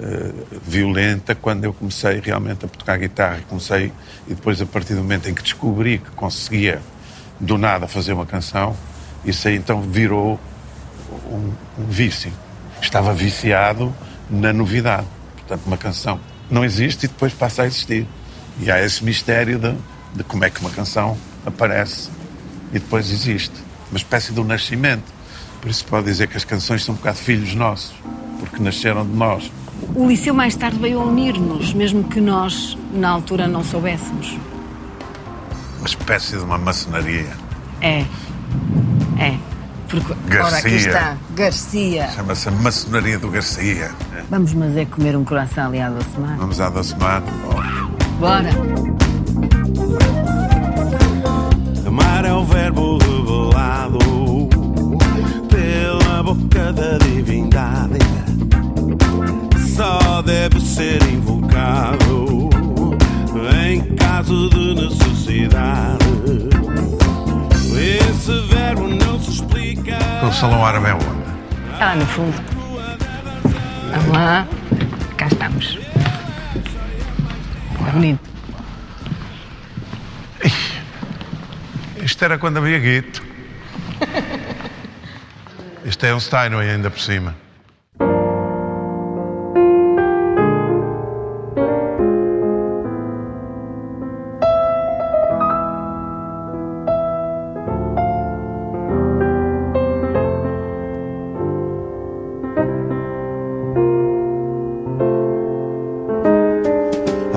eh, 0.00 0.32
violenta 0.66 1.34
quando 1.34 1.64
eu 1.64 1.72
comecei 1.72 2.20
realmente 2.20 2.64
a 2.64 2.68
tocar 2.68 2.98
guitarra. 2.98 3.38
e 3.38 3.42
Comecei, 3.42 3.92
e 4.26 4.34
depois, 4.34 4.60
a 4.60 4.66
partir 4.66 4.94
do 4.94 5.00
momento 5.00 5.28
em 5.28 5.34
que 5.34 5.42
descobri 5.42 5.98
que 5.98 6.10
conseguia 6.10 6.80
do 7.38 7.56
nada 7.56 7.86
fazer 7.86 8.12
uma 8.12 8.26
canção, 8.26 8.76
isso 9.24 9.46
aí 9.48 9.56
então 9.56 9.80
virou 9.80 10.38
um, 11.30 11.52
um 11.78 11.86
vício. 11.86 12.32
Estava 12.82 13.14
viciado 13.14 13.94
na 14.30 14.52
novidade. 14.52 15.06
Portanto, 15.36 15.62
uma 15.66 15.76
canção 15.76 16.20
não 16.50 16.64
existe 16.64 17.04
e 17.04 17.08
depois 17.08 17.32
passa 17.32 17.62
a 17.62 17.66
existir. 17.66 18.06
E 18.60 18.70
há 18.70 18.82
esse 18.84 19.04
mistério 19.04 19.58
de, 19.58 19.74
de 20.14 20.24
como 20.24 20.44
é 20.44 20.50
que 20.50 20.60
uma 20.60 20.70
canção 20.70 21.16
aparece 21.44 22.10
e 22.70 22.78
depois 22.78 23.10
existe. 23.10 23.54
Uma 23.90 23.98
espécie 23.98 24.32
do 24.32 24.44
nascimento. 24.44 25.04
Por 25.60 25.70
isso 25.70 25.84
pode 25.86 26.06
dizer 26.06 26.28
que 26.28 26.36
as 26.36 26.44
canções 26.44 26.84
são 26.84 26.94
um 26.94 26.98
bocado 26.98 27.18
filhos 27.18 27.54
nossos, 27.54 27.94
porque 28.38 28.62
nasceram 28.62 29.06
de 29.06 29.16
nós. 29.16 29.50
O 29.94 30.06
liceu 30.06 30.34
mais 30.34 30.54
tarde 30.56 30.78
veio 30.78 31.00
a 31.00 31.04
unir-nos, 31.04 31.72
mesmo 31.72 32.04
que 32.04 32.20
nós, 32.20 32.76
na 32.92 33.08
altura, 33.08 33.48
não 33.48 33.64
soubéssemos. 33.64 34.36
Uma 35.78 35.86
espécie 35.86 36.36
de 36.36 36.42
uma 36.42 36.58
maçonaria. 36.58 37.32
É. 37.80 38.04
É. 39.18 39.38
Porque, 39.88 40.12
ora, 40.38 40.56
aqui 40.58 40.70
Garcia. 40.70 40.76
está. 40.76 41.16
Garcia. 41.34 42.08
Chama-se 42.10 42.48
a 42.48 42.52
maçonaria 42.52 43.18
do 43.18 43.28
Garcia. 43.30 43.90
Vamos, 44.30 44.52
mas 44.54 44.76
é 44.76 44.84
comer 44.84 45.16
um 45.16 45.24
coração 45.24 45.66
ali 45.66 45.80
à 45.80 45.90
da 45.90 46.00
semana. 46.00 46.36
Vamos 46.38 46.60
à 46.60 46.68
da 46.70 46.82
semana. 46.82 47.26
Bora. 48.18 48.50
Amar 51.86 52.24
é 52.24 52.32
o 52.32 52.44
verbo 52.44 52.98
revelado 52.98 53.98
pela 55.48 56.22
boca 56.22 56.72
da 56.72 56.98
divindade. 56.98 57.98
Só 59.76 60.22
deve 60.22 60.60
ser 60.60 61.02
invocado 61.12 62.48
em 63.66 63.80
caso 63.96 64.48
de 64.50 64.74
necessidade. 64.74 66.04
Esse 67.76 68.40
verbo 68.54 68.88
não 68.88 69.20
se 69.20 69.33
O 70.26 70.32
salão 70.32 70.64
árabe 70.64 70.88
é 70.88 70.94
onde? 70.94 71.04
Está 71.72 71.86
lá 71.86 71.96
no 71.96 72.06
fundo. 72.06 72.34
Vamos 73.92 74.12
lá. 74.12 74.46
Cá 75.16 75.26
estamos. 75.26 75.78
É 77.86 77.90
bonito. 77.92 78.30
Isto 82.02 82.24
era 82.24 82.38
quando 82.38 82.58
havia 82.58 82.78
guito. 82.78 83.22
Isto 85.84 86.06
é 86.06 86.14
um 86.14 86.20
Steinway 86.20 86.70
ainda 86.70 86.90
por 86.90 87.00
cima. 87.00 87.34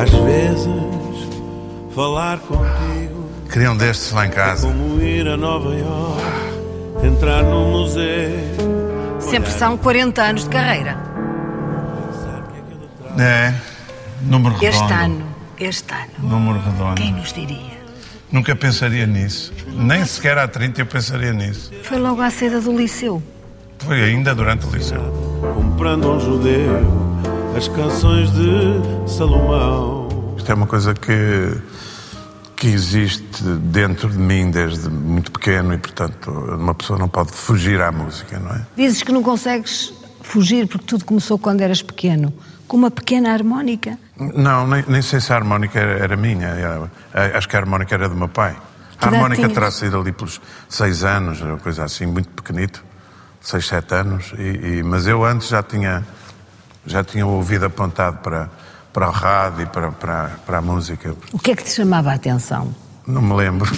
Às 0.08 0.24
vezes, 0.26 0.68
falar 1.94 2.40
contigo 2.40 3.30
Queria 3.52 3.72
um 3.72 3.78
destes 3.78 4.12
lá 4.12 4.26
em 4.26 4.30
casa. 4.30 4.68
como 4.68 5.02
ir 5.02 5.28
a 5.28 5.38
Nova 5.38 5.74
York, 5.74 7.06
entrar 7.06 7.44
num 7.44 7.72
museu. 7.72 8.32
Sempre 9.20 9.52
são 9.52 9.78
40 9.78 10.22
anos 10.22 10.44
de 10.44 10.50
carreira. 10.50 10.98
É, 13.20 13.54
número 14.22 14.56
redondo. 14.56 14.84
Este 14.84 14.94
ano. 14.94 15.26
Este 15.60 15.94
ano. 15.94 16.12
Número 16.20 16.60
redondo. 16.60 16.96
Quem 16.96 17.12
nos 17.14 17.34
diria? 17.34 17.78
Nunca 18.32 18.56
pensaria 18.56 19.08
nisso. 19.08 19.54
Nem 19.68 20.06
sequer 20.06 20.38
há 20.38 20.48
30 20.48 20.82
eu 20.82 20.86
pensaria 20.86 21.34
nisso. 21.34 21.72
Foi 21.84 21.98
logo 21.98 22.22
à 22.22 22.30
saída 22.30 22.62
do 22.62 22.78
liceu. 22.78 23.24
Foi 23.80 24.04
ainda 24.04 24.36
durante 24.36 24.66
o 24.68 24.70
liceu. 24.70 25.02
comprando 25.56 26.08
a 26.10 26.12
um 26.14 26.20
judeu 26.20 27.08
as 27.56 27.68
canções 27.70 28.30
de 28.32 29.08
Salomão. 29.08 29.97
Isto 30.48 30.54
é 30.54 30.56
uma 30.56 30.66
coisa 30.68 30.94
que, 30.94 31.58
que 32.56 32.68
existe 32.70 33.44
dentro 33.44 34.08
de 34.08 34.18
mim 34.18 34.50
desde 34.50 34.88
muito 34.90 35.30
pequeno 35.30 35.74
e, 35.74 35.78
portanto, 35.78 36.32
uma 36.32 36.74
pessoa 36.74 36.98
não 36.98 37.10
pode 37.10 37.34
fugir 37.34 37.82
à 37.82 37.92
música, 37.92 38.40
não 38.40 38.52
é? 38.52 38.62
Dizes 38.78 39.04
que 39.04 39.12
não 39.12 39.22
consegues 39.22 39.94
fugir, 40.22 40.66
porque 40.70 40.86
tudo 40.86 41.04
começou 41.04 41.38
quando 41.38 41.60
eras 41.60 41.82
pequeno, 41.82 42.34
com 42.66 42.78
uma 42.78 42.90
pequena 42.90 43.34
harmónica. 43.34 44.00
Não, 44.18 44.66
nem, 44.66 44.86
nem 44.88 45.02
sei 45.02 45.20
se 45.20 45.34
a 45.34 45.36
harmónica 45.36 45.78
era, 45.78 46.00
era 46.02 46.16
minha. 46.16 46.48
Era- 46.48 46.90
a- 47.14 47.38
acho 47.38 47.50
que 47.50 47.58
a 47.58 47.60
harmónica 47.60 47.94
era 47.94 48.08
do 48.08 48.16
meu 48.16 48.30
pai. 48.30 48.56
Que 48.98 49.06
A 49.06 49.10
harmónica 49.10 49.36
tinhas? 49.42 49.52
terá 49.54 49.70
sido 49.70 50.00
ali 50.00 50.14
pelos 50.14 50.40
seis 50.70 51.04
anos, 51.04 51.42
uma 51.42 51.58
coisa 51.58 51.84
assim, 51.84 52.06
muito 52.06 52.30
pequenito. 52.30 52.86
Seis, 53.42 53.68
sete 53.68 53.94
anos. 53.96 54.32
E, 54.38 54.78
e- 54.78 54.84
mas 54.84 55.08
eu 55.08 55.26
antes 55.26 55.50
já 55.50 55.62
tinha, 55.62 56.08
já 56.86 57.04
tinha 57.04 57.28
o 57.28 57.32
ouvido 57.32 57.66
apontado 57.66 58.20
para, 58.20 58.50
para 58.98 59.10
o 59.10 59.12
rádio 59.12 59.62
e 59.62 59.66
para, 59.68 59.92
para, 59.92 60.30
para 60.44 60.58
a 60.58 60.62
música. 60.62 61.16
O 61.32 61.38
que 61.38 61.52
é 61.52 61.56
que 61.56 61.64
te 61.64 61.70
chamava 61.70 62.10
a 62.10 62.16
atenção? 62.16 62.74
Não 63.06 63.22
me 63.22 63.36
lembro. 63.36 63.70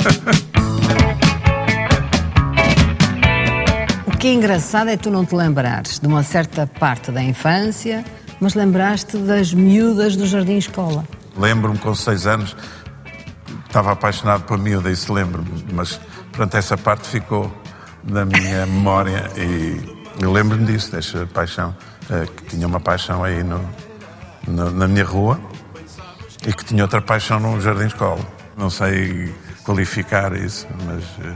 O 4.08 4.18
que 4.20 4.28
é 4.28 4.34
engraçado 4.34 4.90
é 4.90 4.98
tu 4.98 5.10
não 5.10 5.26
te 5.26 5.34
lembrares 5.34 5.98
de 5.98 6.06
uma 6.06 6.24
certa 6.24 6.68
parte 6.68 7.10
da 7.10 7.24
infância, 7.24 8.04
mas 8.42 8.54
lembraste 8.54 9.18
das 9.18 9.54
miúdas 9.54 10.18
do 10.18 10.26
Jardim 10.26 10.58
Escola. 10.58 11.06
Lembro-me 11.38 11.78
com 11.78 11.96
seis 11.96 12.28
anos, 12.28 12.54
estava 13.66 13.94
apaixonado 13.94 14.44
por 14.44 14.58
miúda, 14.58 14.92
isso 14.92 15.14
lembro-me, 15.14 15.66
mas 15.72 16.02
pronto, 16.34 16.58
essa 16.58 16.78
parte 16.78 17.08
ficou 17.08 17.50
na 18.04 18.26
minha 18.26 18.66
memória 18.68 19.32
e 19.38 19.98
eu 20.22 20.34
lembro-me 20.34 20.66
disso, 20.66 20.92
dessa 20.92 21.26
paixão, 21.26 21.74
eh, 22.10 22.26
que 22.26 22.44
tinha 22.44 22.68
uma 22.68 22.82
paixão 22.82 23.24
aí 23.24 23.42
no, 23.42 23.62
no- 24.50 24.72
na 24.72 24.88
minha 24.88 25.06
rua 25.06 25.40
e 26.46 26.54
que 26.54 26.66
tinha 26.66 26.84
outra 26.84 27.02
paixão 27.02 27.40
no 27.40 27.60
Jardim 27.62 27.86
Escola. 27.88 28.20
Não 28.58 28.70
sei 28.70 29.34
qualificar 29.64 30.34
isso, 30.36 30.68
mas 30.86 31.04
eh, 31.26 31.34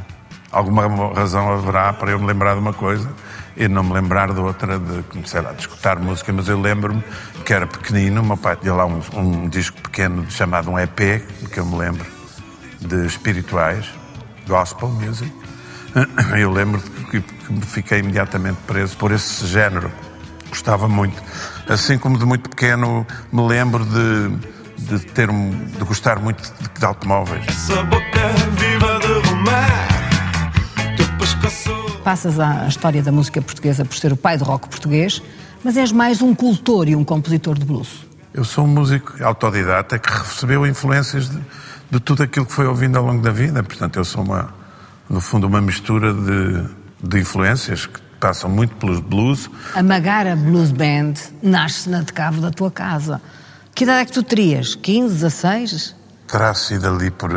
alguma 0.52 0.88
razão 1.14 1.52
haverá 1.54 1.94
para 1.94 2.12
eu 2.12 2.20
me 2.20 2.26
lembrar 2.26 2.54
de 2.54 2.60
uma 2.60 2.74
coisa 2.74 3.10
e 3.56 3.68
não 3.68 3.84
me 3.84 3.94
lembrar 3.94 4.34
de 4.34 4.40
outra, 4.40 4.80
de, 4.80 5.04
lá, 5.42 5.52
de 5.54 5.62
escutar 5.62 6.00
música, 6.00 6.34
mas 6.34 6.48
eu 6.48 6.60
lembro-me 6.60 7.04
que 7.46 7.54
era 7.54 7.68
pequenino, 7.68 8.24
meu 8.24 8.36
pai 8.38 8.56
tinha 8.56 8.74
lá 8.74 8.86
um, 8.86 9.00
um 9.14 9.48
disco 9.48 9.80
pequeno 9.82 10.30
chamado 10.32 10.72
um 10.72 10.80
EP, 10.80 11.22
que 11.52 11.60
eu 11.60 11.66
me 11.66 11.78
lembro, 11.78 12.06
de 12.82 13.06
espirituais, 13.06 13.86
gospel 14.48 14.90
music. 14.90 15.32
Eu 16.40 16.52
lembro 16.52 16.82
que, 17.12 17.22
que 17.22 17.66
fiquei 17.68 18.00
imediatamente 18.00 18.58
preso 18.66 18.98
por 18.98 19.12
esse 19.12 19.46
género. 19.46 19.92
Gostava 20.50 20.88
muito. 20.90 21.22
Assim 21.68 21.98
como 21.98 22.18
de 22.18 22.26
muito 22.26 22.50
pequeno 22.50 23.08
me 23.32 23.48
lembro 23.48 23.86
de, 23.86 24.98
de 24.98 25.06
ter 25.06 25.30
de 25.30 25.84
gostar 25.86 26.20
muito 26.20 26.42
de, 26.42 26.80
de 26.80 26.86
automóveis. 26.86 27.46
Essa 27.48 27.84
boca 27.84 28.30
viva 28.58 29.00
de 29.00 29.30
Romar, 29.30 30.52
teu 30.98 31.08
pescoço. 31.18 32.02
Passas 32.04 32.38
à 32.40 32.68
história 32.68 33.02
da 33.02 33.12
música 33.12 33.42
portuguesa 33.42 33.86
por 33.86 33.96
ser 33.96 34.12
o 34.12 34.18
pai 34.18 34.38
do 34.38 34.44
rock 34.44 34.68
português, 34.68 35.22
mas 35.64 35.78
és 35.78 35.92
mais 35.94 36.22
um 36.22 36.36
cultor 36.36 36.90
e 36.90 36.96
um 36.96 37.04
compositor 37.04 37.58
de 37.58 37.66
blues. 37.66 38.06
Eu 38.34 38.44
sou 38.44 38.66
um 38.66 38.68
músico 38.68 39.24
autodidata 39.24 39.98
que 39.98 40.12
recebeu 40.12 40.68
influências 40.68 41.30
de, 41.30 41.40
de 41.90 42.00
tudo 42.00 42.24
aquilo 42.24 42.46
que 42.46 42.52
foi 42.52 42.68
ouvindo 42.68 42.98
ao 42.98 43.06
longo 43.06 43.22
da 43.22 43.32
vida. 43.32 43.64
Portanto, 43.64 43.98
eu 43.98 44.04
sou 44.04 44.24
uma, 44.24 44.54
no 45.10 45.22
fundo, 45.22 45.48
uma 45.48 45.62
mistura 45.62 46.14
de, 46.14 46.66
de 47.02 47.20
influências 47.20 47.86
que 47.86 48.02
passam 48.24 48.50
muito 48.50 48.74
pelos 48.78 49.02
blues. 49.02 49.52
A 49.76 49.84
Magara 49.84 50.34
Blues 50.34 50.72
Band 50.72 51.16
nasce 51.42 51.90
na 51.90 52.00
decave 52.00 52.40
da 52.40 52.52
tua 52.52 52.72
casa. 52.72 53.22
Que 53.76 53.84
idade 53.84 54.04
é 54.04 54.06
que 54.06 54.14
tu 54.14 54.24
terias? 54.24 54.76
15, 54.76 55.14
16? 55.16 55.94
Terá 56.26 56.54
sido 56.54 56.88
ali 56.88 57.12
por 57.12 57.32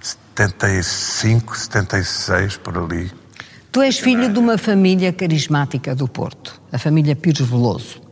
75, 0.00 1.56
76, 1.56 2.58
por 2.58 2.76
ali. 2.76 3.10
Tu 3.72 3.80
és 3.80 3.98
filho 3.98 4.30
de 4.30 4.38
uma 4.38 4.58
família 4.58 5.10
carismática 5.14 5.94
do 5.94 6.06
Porto, 6.06 6.60
a 6.70 6.78
família 6.78 7.16
Pires 7.16 7.48
Veloso. 7.48 8.03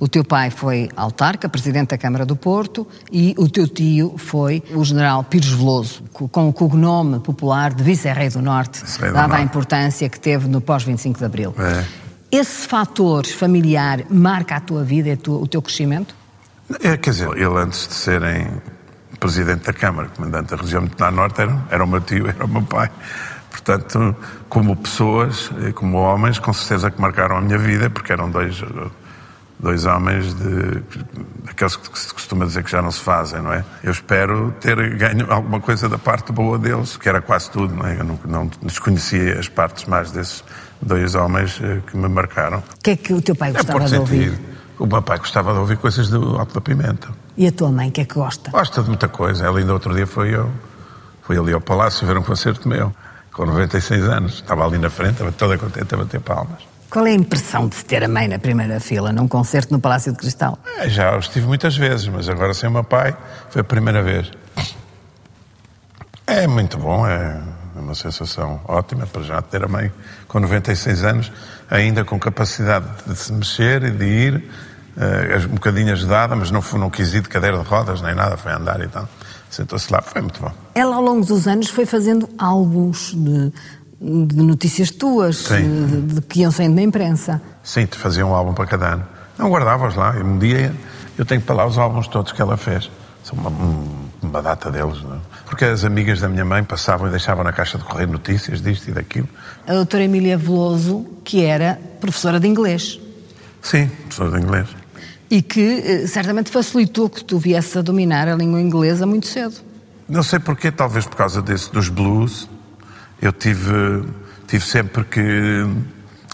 O 0.00 0.06
teu 0.06 0.22
pai 0.24 0.50
foi 0.50 0.88
autarca, 0.96 1.48
presidente 1.48 1.88
da 1.90 1.98
Câmara 1.98 2.24
do 2.24 2.36
Porto, 2.36 2.86
e 3.10 3.34
o 3.36 3.48
teu 3.48 3.66
tio 3.66 4.14
foi 4.16 4.62
o 4.72 4.84
general 4.84 5.24
Pires 5.24 5.50
Veloso, 5.50 6.04
co- 6.12 6.28
com 6.28 6.48
o 6.48 6.52
cognome 6.52 7.18
popular 7.20 7.72
de 7.74 7.82
Vice-Rei 7.82 8.28
do 8.30 8.40
Norte, 8.40 8.82
do 8.84 9.12
dada 9.12 9.36
a 9.36 9.40
importância 9.42 10.08
que 10.08 10.20
teve 10.20 10.46
no 10.48 10.60
pós-25 10.60 11.18
de 11.18 11.24
Abril. 11.24 11.54
É. 11.58 11.84
Esse 12.30 12.68
fator 12.68 13.26
familiar 13.26 14.04
marca 14.10 14.56
a 14.56 14.60
tua 14.60 14.84
vida 14.84 15.08
e 15.08 15.18
o 15.30 15.46
teu 15.46 15.60
crescimento? 15.62 16.14
É, 16.82 16.96
quer 16.96 17.10
dizer, 17.10 17.28
ele 17.30 17.58
antes 17.58 17.88
de 17.88 17.94
serem 17.94 18.46
presidente 19.18 19.64
da 19.64 19.72
Câmara, 19.72 20.08
comandante 20.14 20.50
da 20.50 20.56
região 20.56 20.82
militar 20.82 21.10
norte, 21.10 21.40
era, 21.40 21.58
era 21.70 21.82
o 21.84 21.88
meu 21.88 22.00
tio, 22.00 22.28
era 22.28 22.44
o 22.44 22.48
meu 22.48 22.62
pai. 22.62 22.88
Portanto, 23.50 24.14
como 24.48 24.76
pessoas, 24.76 25.50
como 25.74 25.96
homens, 25.96 26.38
com 26.38 26.52
certeza 26.52 26.90
que 26.90 27.00
marcaram 27.00 27.38
a 27.38 27.40
minha 27.40 27.58
vida, 27.58 27.90
porque 27.90 28.12
eram 28.12 28.30
dois, 28.30 28.62
dois 29.58 29.84
homens 29.84 30.34
de, 30.34 30.82
daqueles 31.44 31.76
que 31.76 31.98
se 31.98 32.12
costuma 32.12 32.44
dizer 32.44 32.62
que 32.62 32.70
já 32.70 32.80
não 32.80 32.90
se 32.90 33.00
fazem, 33.00 33.42
não 33.42 33.52
é? 33.52 33.64
Eu 33.82 33.90
espero 33.90 34.54
ter 34.60 34.96
ganho 34.96 35.30
alguma 35.32 35.60
coisa 35.60 35.88
da 35.88 35.98
parte 35.98 36.32
boa 36.32 36.58
deles, 36.58 36.96
que 36.96 37.08
era 37.08 37.20
quase 37.20 37.50
tudo, 37.50 37.74
não 37.74 37.86
é? 37.86 37.98
Eu 37.98 38.04
não, 38.04 38.18
não 38.24 38.50
desconhecia 38.62 39.38
as 39.38 39.48
partes 39.48 39.84
mais 39.84 40.10
desses 40.10 40.44
dois 40.80 41.14
homens 41.14 41.60
eh, 41.62 41.80
que 41.86 41.96
me 41.96 42.08
marcaram. 42.08 42.58
O 42.58 42.82
que 42.82 42.90
é 42.90 42.96
que 42.96 43.12
o 43.12 43.20
teu 43.20 43.34
pai 43.34 43.50
É 43.50 43.52
gostava 43.54 43.78
por 43.78 43.88
de 43.88 43.96
ouvir? 43.96 44.38
O 44.78 44.86
meu 44.86 45.02
pai 45.02 45.18
gostava 45.18 45.52
de 45.52 45.58
ouvir 45.58 45.76
coisas 45.76 46.08
do 46.08 46.38
Alto 46.38 46.54
da 46.54 46.60
Pimenta. 46.60 47.08
E 47.36 47.46
a 47.48 47.52
tua 47.52 47.70
mãe, 47.72 47.88
o 47.88 47.92
que 47.92 48.02
é 48.02 48.04
que 48.04 48.14
gosta? 48.14 48.50
Gosta 48.50 48.80
de 48.80 48.88
muita 48.88 49.08
coisa. 49.08 49.44
Ela 49.44 49.58
ainda 49.58 49.72
outro 49.72 49.92
dia 49.92 50.06
foi 50.06 50.34
eu. 50.34 50.50
Fui 51.22 51.36
ali 51.36 51.52
ao 51.52 51.60
Palácio 51.60 52.06
ver 52.06 52.16
um 52.16 52.22
concerto 52.22 52.68
meu, 52.68 52.94
com 53.32 53.44
96 53.44 54.04
anos. 54.04 54.34
Estava 54.34 54.64
ali 54.64 54.78
na 54.78 54.88
frente, 54.88 55.12
estava 55.12 55.32
toda 55.32 55.58
contente 55.58 55.92
a 55.94 55.98
bater 55.98 56.20
palmas. 56.20 56.77
Qual 56.90 57.06
é 57.06 57.10
a 57.10 57.14
impressão 57.14 57.68
de 57.68 57.76
se 57.76 57.84
ter 57.84 58.02
a 58.02 58.08
mãe 58.08 58.26
na 58.28 58.38
primeira 58.38 58.80
fila 58.80 59.12
num 59.12 59.28
concerto 59.28 59.72
no 59.72 59.80
Palácio 59.80 60.10
de 60.12 60.18
Cristal? 60.18 60.58
É, 60.78 60.88
já 60.88 61.16
estive 61.18 61.46
muitas 61.46 61.76
vezes, 61.76 62.08
mas 62.08 62.28
agora 62.28 62.54
sem 62.54 62.68
o 62.68 62.72
meu 62.72 62.84
pai 62.84 63.14
foi 63.50 63.60
a 63.60 63.64
primeira 63.64 64.02
vez. 64.02 64.30
É 66.26 66.46
muito 66.46 66.78
bom, 66.78 67.06
é 67.06 67.40
uma 67.76 67.94
sensação 67.94 68.60
ótima 68.66 69.06
para 69.06 69.22
já 69.22 69.40
ter 69.42 69.62
a 69.64 69.68
mãe 69.68 69.92
com 70.26 70.40
96 70.40 71.04
anos, 71.04 71.32
ainda 71.70 72.04
com 72.04 72.18
capacidade 72.18 72.86
de 73.06 73.16
se 73.16 73.32
mexer 73.32 73.82
e 73.84 73.90
de 73.90 74.04
ir, 74.04 74.50
eh, 74.96 75.38
um 75.46 75.54
bocadinho 75.54 75.92
ajudada, 75.92 76.34
mas 76.36 76.50
não, 76.50 76.60
foi- 76.62 76.80
não 76.80 76.90
quis 76.90 77.12
ir 77.14 77.20
de 77.22 77.28
cadeira 77.28 77.58
de 77.58 77.64
rodas 77.64 78.00
nem 78.02 78.14
nada, 78.14 78.36
foi 78.36 78.52
andar 78.52 78.80
e 78.80 78.88
tal. 78.88 79.06
Sentou-se 79.50 79.90
lá, 79.90 80.02
foi 80.02 80.20
muito 80.20 80.40
bom. 80.42 80.52
Ela, 80.74 80.96
ao 80.96 81.02
longo 81.02 81.24
dos 81.24 81.46
anos, 81.48 81.70
foi 81.70 81.86
fazendo 81.86 82.28
álbuns 82.36 83.14
de, 83.14 83.50
de 84.00 84.36
notícias 84.36 84.90
tuas, 84.90 85.36
Sim. 85.38 85.86
de, 85.86 86.14
de 86.14 86.20
que 86.22 86.40
iam 86.40 86.50
saindo 86.50 86.74
na 86.76 86.82
imprensa. 86.82 87.40
Sim, 87.62 87.86
te 87.86 87.96
fazia 87.98 88.24
um 88.24 88.32
álbum 88.34 88.54
para 88.54 88.66
cada 88.66 88.94
ano. 88.94 89.06
Não 89.38 89.50
guardava-os 89.50 89.94
lá. 89.96 90.16
E 90.16 90.22
um 90.22 90.38
dia 90.38 90.74
eu 91.16 91.24
tenho 91.24 91.40
para 91.40 91.54
lá 91.56 91.66
os 91.66 91.76
álbuns 91.78 92.06
todos 92.08 92.32
que 92.32 92.40
ela 92.40 92.56
fez. 92.56 92.90
São 93.24 93.36
uma, 93.38 93.50
um- 93.50 94.08
uma 94.22 94.40
data 94.42 94.70
deles. 94.70 95.02
Não 95.02 95.14
é? 95.14 95.18
Porque 95.46 95.64
as 95.64 95.84
amigas 95.84 96.20
da 96.20 96.28
minha 96.28 96.44
mãe 96.44 96.62
passavam 96.62 97.08
e 97.08 97.10
deixavam 97.10 97.42
na 97.44 97.52
caixa 97.52 97.76
de 97.78 97.84
correio 97.84 98.08
notícias 98.08 98.60
disto 98.60 98.88
e 98.88 98.92
daquilo. 98.92 99.28
A 99.66 99.72
doutora 99.74 100.04
Emília 100.04 100.36
Veloso, 100.38 101.04
que 101.24 101.44
era 101.44 101.78
professora 102.00 102.38
de 102.38 102.46
inglês 102.46 103.00
Sim, 103.60 103.86
professor 104.08 104.30
de 104.38 104.44
inglês. 104.44 104.68
e 105.30 105.42
que 105.42 105.82
eh, 105.84 106.06
certamente 106.06 106.50
facilitou 106.50 107.10
que 107.10 107.24
tu 107.24 107.38
viesses 107.38 107.76
a 107.76 107.82
dominar 107.82 108.28
a 108.28 108.34
língua 108.36 108.60
inglesa 108.60 109.04
muito 109.06 109.26
cedo. 109.26 109.56
Não 110.08 110.22
sei 110.22 110.38
porquê, 110.38 110.70
talvez 110.70 111.04
por 111.04 111.16
causa 111.16 111.42
desse, 111.42 111.70
dos 111.72 111.88
blues, 111.88 112.48
eu 113.20 113.32
tive, 113.32 114.04
tive 114.46 114.64
sempre 114.64 115.04
que 115.04 115.66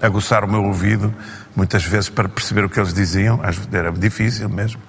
aguçar 0.02 0.44
o 0.44 0.48
meu 0.48 0.64
ouvido, 0.64 1.14
muitas 1.56 1.84
vezes 1.84 2.08
para 2.08 2.28
perceber 2.28 2.64
o 2.64 2.68
que 2.68 2.78
eles 2.78 2.92
diziam, 2.92 3.40
era 3.72 3.92
difícil 3.92 4.48
mesmo, 4.48 4.80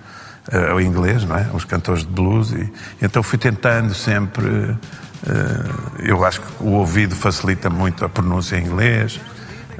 eh, 0.51 0.73
o 0.73 0.81
inglês, 0.81 1.23
não 1.23 1.37
é? 1.37 1.47
Os 1.53 1.63
cantores 1.63 2.03
de 2.03 2.09
blues, 2.09 2.51
e 2.51 2.71
então 3.01 3.23
fui 3.23 3.37
tentando 3.37 3.93
sempre. 3.93 4.75
eh, 5.27 6.09
eu 6.09 6.25
acho 6.25 6.41
que 6.41 6.63
o 6.63 6.71
ouvido 6.71 7.15
facilita 7.15 7.69
muito 7.69 8.03
a 8.03 8.09
pronúncia 8.09 8.57
em 8.57 8.65
inglês 8.65 9.19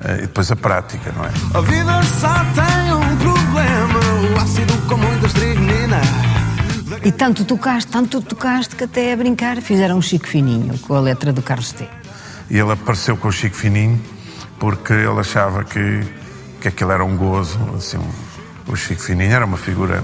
eh, 0.03 0.17
e 0.19 0.21
depois 0.21 0.51
a 0.51 0.55
prática, 0.55 1.11
não 1.15 1.25
é? 1.25 1.31
A 1.53 1.61
vida 1.61 2.03
só 2.03 2.33
tem 2.53 2.93
um 2.93 3.17
problema, 3.17 3.99
o 4.31 4.41
ácido 4.41 4.73
com 4.87 4.97
muita 4.97 5.25
estricnina. 5.27 6.01
E 7.03 7.11
tanto 7.11 7.45
tocaste, 7.45 7.91
tanto 7.91 8.21
tocaste 8.21 8.75
que 8.75 8.83
até 8.85 9.13
a 9.13 9.17
brincar 9.17 9.57
fizeram 9.61 9.97
um 9.97 10.01
chico 10.01 10.27
fininho 10.27 10.77
com 10.79 10.95
a 10.95 10.99
letra 10.99 11.31
do 11.31 11.41
Carlos 11.41 11.71
T. 11.71 11.87
E 12.49 12.57
ele 12.57 12.71
apareceu 12.71 13.17
com 13.17 13.27
o 13.27 13.31
Chico 13.31 13.55
Fininho 13.55 13.99
porque 14.59 14.93
ele 14.93 15.19
achava 15.19 15.63
que, 15.63 16.03
que 16.61 16.67
aquilo 16.67 16.91
era 16.91 17.03
um 17.03 17.17
gozo. 17.17 17.59
Assim, 17.75 17.99
o 18.67 18.75
Chico 18.75 19.01
Fininho 19.01 19.33
era 19.33 19.45
uma 19.45 19.57
figura 19.57 20.03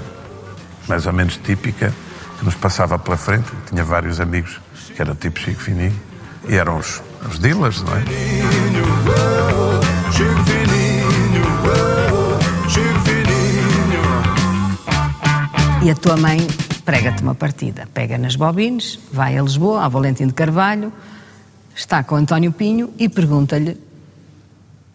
mais 0.88 1.06
ou 1.06 1.14
menos 1.14 1.38
típica 1.38 1.94
que 2.40 2.46
nos 2.46 2.56
passava 2.56 2.98
pela 2.98 3.18
frente. 3.18 3.52
Tinha 3.70 3.84
vários 3.84 4.20
amigos 4.20 4.60
que 4.96 5.02
eram 5.02 5.16
tipo 5.16 5.40
Chico 5.40 5.62
Fininho 5.62 5.94
e 6.48 6.56
eram 6.56 6.78
os, 6.78 7.02
os 7.30 7.40
dealers, 7.40 7.84
não 7.84 7.96
é? 7.96 8.02
Chico 10.12 10.44
fininho, 10.44 11.42
Chico 12.68 13.00
fininho. 13.02 13.22
E 15.84 15.90
a 15.90 15.96
tua 15.96 16.18
mãe 16.18 16.48
prega-te 16.84 17.24
uma 17.24 17.36
partida. 17.36 17.88
Pega 17.94 18.18
nas 18.18 18.36
bobines, 18.36 19.00
vai 19.12 19.38
a 19.38 19.42
Lisboa, 19.42 19.86
a 19.86 19.88
Valentim 19.88 20.28
de 20.28 20.34
Carvalho, 20.34 20.92
está 21.76 22.04
com 22.04 22.16
António 22.16 22.52
Pinho 22.52 22.94
e 22.98 23.08
pergunta-lhe 23.10 23.78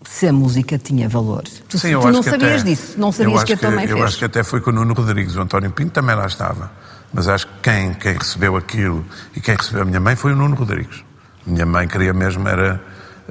se 0.05 0.29
a 0.29 0.33
música 0.33 0.79
tinha 0.79 1.09
valor. 1.09 1.43
Tu, 1.69 1.79
Sim, 1.79 1.89
eu 1.89 2.01
tu 2.01 2.11
não 2.13 2.23
sabias 2.23 2.61
até- 2.63 2.71
disso, 2.71 2.95
não 2.99 3.09
eu 3.09 3.13
sabias 3.13 3.45
que 3.45 3.53
a 3.55 3.57
tua 3.57 3.71
mãe 3.73 3.85
Eu 3.87 3.97
fez. 3.97 4.05
acho 4.05 4.19
que 4.19 4.25
até 4.25 4.43
foi 4.45 4.61
com 4.61 4.71
o 4.71 4.73
Nuno 4.73 4.95
Rodrigues, 4.95 5.35
o 5.35 5.41
António 5.41 5.71
Pinto 5.73 5.91
também 5.91 6.15
lá 6.15 6.27
estava. 6.27 6.71
Mas 7.13 7.29
acho 7.29 7.47
que 7.47 7.53
quem, 7.63 7.95
quem 7.95 8.15
recebeu 8.15 8.57
aquilo 8.57 9.05
e 9.35 9.41
quem 9.41 9.57
recebeu 9.57 9.83
a 9.83 9.85
minha 9.85 10.01
mãe 10.01 10.15
foi 10.17 10.33
o 10.33 10.37
Nuno 10.37 10.55
Rodrigues. 10.55 11.03
Minha 11.47 11.67
mãe 11.67 11.89
queria 11.89 12.13
mesmo 12.13 12.47
era 12.49 12.81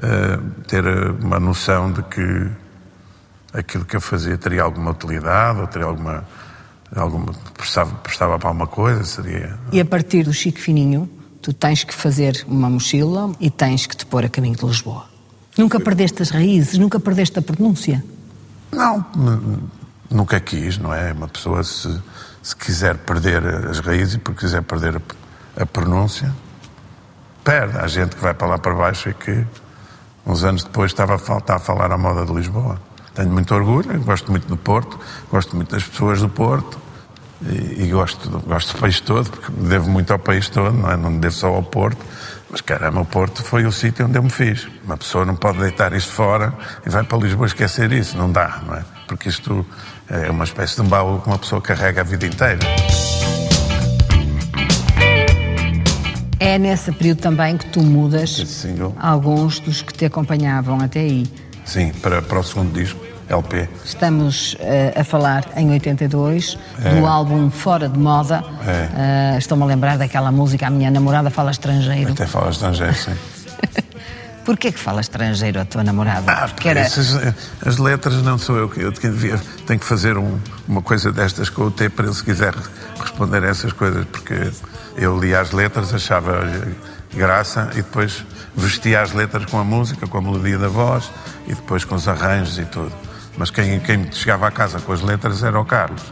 eh, 0.02 0.38
ter 0.66 0.84
uma 1.22 1.38
noção 1.40 1.92
de 1.92 2.02
que 2.02 2.50
aquilo 3.52 3.84
que 3.84 3.96
eu 3.96 4.00
fazia 4.00 4.36
teria 4.36 4.62
alguma 4.62 4.90
utilidade 4.90 5.60
ou 5.60 5.66
teria 5.66 5.86
alguma. 5.86 6.24
alguma 6.94 7.32
prestava, 7.56 7.94
prestava 7.96 8.38
para 8.38 8.48
alguma 8.48 8.66
coisa, 8.66 9.02
seria. 9.04 9.58
E 9.72 9.80
a 9.80 9.84
partir 9.84 10.24
do 10.24 10.32
Chico 10.32 10.58
Fininho, 10.58 11.08
tu 11.46 11.52
tens 11.52 11.84
que 11.84 11.94
fazer 11.94 12.44
uma 12.48 12.68
mochila 12.68 13.30
e 13.38 13.48
tens 13.48 13.86
que 13.86 13.96
te 13.96 14.04
pôr 14.04 14.24
a 14.24 14.28
caminho 14.28 14.56
de 14.56 14.66
Lisboa. 14.66 15.04
Nunca 15.56 15.78
perdeste 15.78 16.20
as 16.20 16.30
raízes, 16.30 16.76
nunca 16.76 16.98
perdeste 16.98 17.38
a 17.38 17.42
pronúncia. 17.42 18.04
Não, 18.72 19.06
nunca 20.10 20.40
quis, 20.40 20.76
não 20.76 20.92
é? 20.92 21.12
Uma 21.12 21.28
pessoa, 21.28 21.62
se, 21.62 22.02
se 22.42 22.56
quiser 22.56 22.96
perder 22.96 23.46
as 23.70 23.78
raízes 23.78 24.16
porque 24.16 24.40
quiser 24.40 24.60
perder 24.62 24.96
a, 25.56 25.62
a 25.62 25.64
pronúncia, 25.66 26.34
perde. 27.44 27.78
Há 27.78 27.86
gente 27.86 28.16
que 28.16 28.22
vai 28.22 28.34
para 28.34 28.48
lá 28.48 28.58
para 28.58 28.74
baixo 28.74 29.08
e 29.08 29.14
que, 29.14 29.46
uns 30.26 30.42
anos 30.42 30.64
depois, 30.64 30.90
estava 30.90 31.14
a, 31.14 31.18
fal- 31.18 31.38
está 31.38 31.54
a 31.54 31.58
falar 31.60 31.92
à 31.92 31.96
moda 31.96 32.26
de 32.26 32.32
Lisboa. 32.32 32.80
Tenho 33.14 33.30
muito 33.30 33.54
orgulho, 33.54 34.00
gosto 34.00 34.32
muito 34.32 34.48
do 34.48 34.56
Porto, 34.56 34.98
gosto 35.30 35.54
muito 35.54 35.70
das 35.70 35.84
pessoas 35.84 36.20
do 36.20 36.28
Porto 36.28 36.76
e, 37.42 37.82
e 37.84 37.86
gosto, 37.90 38.28
do- 38.28 38.40
gosto 38.40 38.74
do 38.74 38.80
país 38.80 39.00
todo, 39.00 39.30
porque 39.30 39.52
me 39.52 39.68
devo 39.68 39.90
muito 39.90 40.12
ao 40.12 40.18
país 40.18 40.48
todo, 40.48 40.72
não 40.76 40.90
é? 40.90 40.96
Não 40.96 41.10
me 41.10 41.18
devo 41.18 41.34
só 41.34 41.48
ao 41.48 41.62
Porto. 41.62 41.98
Mas 42.50 42.60
caramba, 42.60 43.00
o 43.00 43.04
Porto 43.04 43.42
foi 43.42 43.66
o 43.66 43.72
sítio 43.72 44.06
onde 44.06 44.16
eu 44.18 44.22
me 44.22 44.30
fiz. 44.30 44.66
Uma 44.84 44.96
pessoa 44.96 45.24
não 45.24 45.34
pode 45.36 45.58
deitar 45.58 45.92
isto 45.92 46.12
fora 46.12 46.54
e 46.86 46.90
vai 46.90 47.02
para 47.02 47.18
Lisboa 47.18 47.46
esquecer 47.46 47.90
isso. 47.92 48.16
Não 48.16 48.30
dá, 48.30 48.62
não 48.66 48.74
é? 48.74 48.84
Porque 49.08 49.28
isto 49.28 49.66
é 50.08 50.30
uma 50.30 50.44
espécie 50.44 50.76
de 50.76 50.82
um 50.82 50.86
baú 50.86 51.20
que 51.20 51.26
uma 51.26 51.38
pessoa 51.38 51.60
carrega 51.60 52.00
a 52.00 52.04
vida 52.04 52.24
inteira. 52.26 52.60
É 56.38 56.58
nesse 56.58 56.92
período 56.92 57.18
também 57.20 57.56
que 57.56 57.66
tu 57.66 57.80
mudas 57.82 58.64
alguns 58.98 59.58
dos 59.58 59.82
que 59.82 59.92
te 59.92 60.04
acompanhavam 60.04 60.80
até 60.80 61.00
aí. 61.00 61.26
Sim, 61.64 61.92
para, 62.00 62.22
para 62.22 62.38
o 62.38 62.44
segundo 62.44 62.72
disco, 62.72 63.00
LP. 63.28 63.68
Estamos 63.84 64.56
eh, 64.60 64.94
a 64.96 65.02
falar 65.04 65.44
em 65.56 65.70
82 65.72 66.58
É. 66.84 66.94
do 67.00 67.06
álbum 67.06 67.50
Fora 67.50 67.88
de 67.88 67.98
Moda. 67.98 68.44
Eh, 68.66 69.36
Estou-me 69.38 69.62
a 69.64 69.66
lembrar 69.66 69.98
daquela 69.98 70.30
música 70.30 70.66
A 70.66 70.70
Minha 70.70 70.90
Namorada 70.90 71.30
Fala 71.30 71.50
Estrangeiro. 71.50 72.12
Até 72.12 72.26
fala 72.26 72.50
estrangeiro, 72.50 72.94
sim. 72.94 73.14
Porquê 74.44 74.70
que 74.70 74.78
fala 74.78 75.00
estrangeiro 75.00 75.60
a 75.60 75.64
tua 75.64 75.82
namorada? 75.82 76.30
Ah, 76.30 76.46
Porque 76.48 76.68
era... 76.68 76.78
essas- 76.80 77.18
as 77.66 77.78
letras 77.78 78.22
não 78.22 78.38
sou 78.38 78.56
eu 78.56 78.68
que 78.68 78.80
eu 78.80 78.92
devia, 78.92 79.40
tenho 79.66 79.80
que 79.80 79.84
fazer 79.86 80.16
um- 80.16 80.38
uma 80.68 80.80
coisa 80.80 81.10
destas 81.10 81.48
com 81.50 81.62
o 81.62 81.70
T 81.70 81.88
para 81.88 82.06
ele 82.06 82.14
se 82.14 82.22
quiser 82.22 82.54
responder 83.00 83.42
a 83.42 83.48
essas 83.48 83.72
coisas, 83.72 84.04
porque 84.04 84.52
eu 84.96 85.18
lia 85.18 85.40
as 85.40 85.50
letras, 85.50 85.92
achava 85.92 86.48
graça 87.12 87.70
e 87.72 87.76
depois 87.76 88.24
vestia 88.54 89.02
as 89.02 89.12
letras 89.12 89.46
com 89.46 89.58
a 89.58 89.64
música, 89.64 90.06
com 90.06 90.18
a 90.18 90.22
melodia 90.22 90.58
da 90.58 90.68
voz 90.68 91.10
e 91.48 91.54
depois 91.54 91.84
com 91.84 91.96
os 91.96 92.06
arranjos 92.06 92.56
e 92.58 92.64
tudo. 92.66 92.92
Mas 93.36 93.50
quem, 93.50 93.78
quem 93.80 94.10
chegava 94.12 94.46
à 94.46 94.50
casa 94.50 94.80
com 94.80 94.92
as 94.92 95.02
letras 95.02 95.42
era 95.42 95.58
o 95.60 95.64
Carlos. 95.64 96.02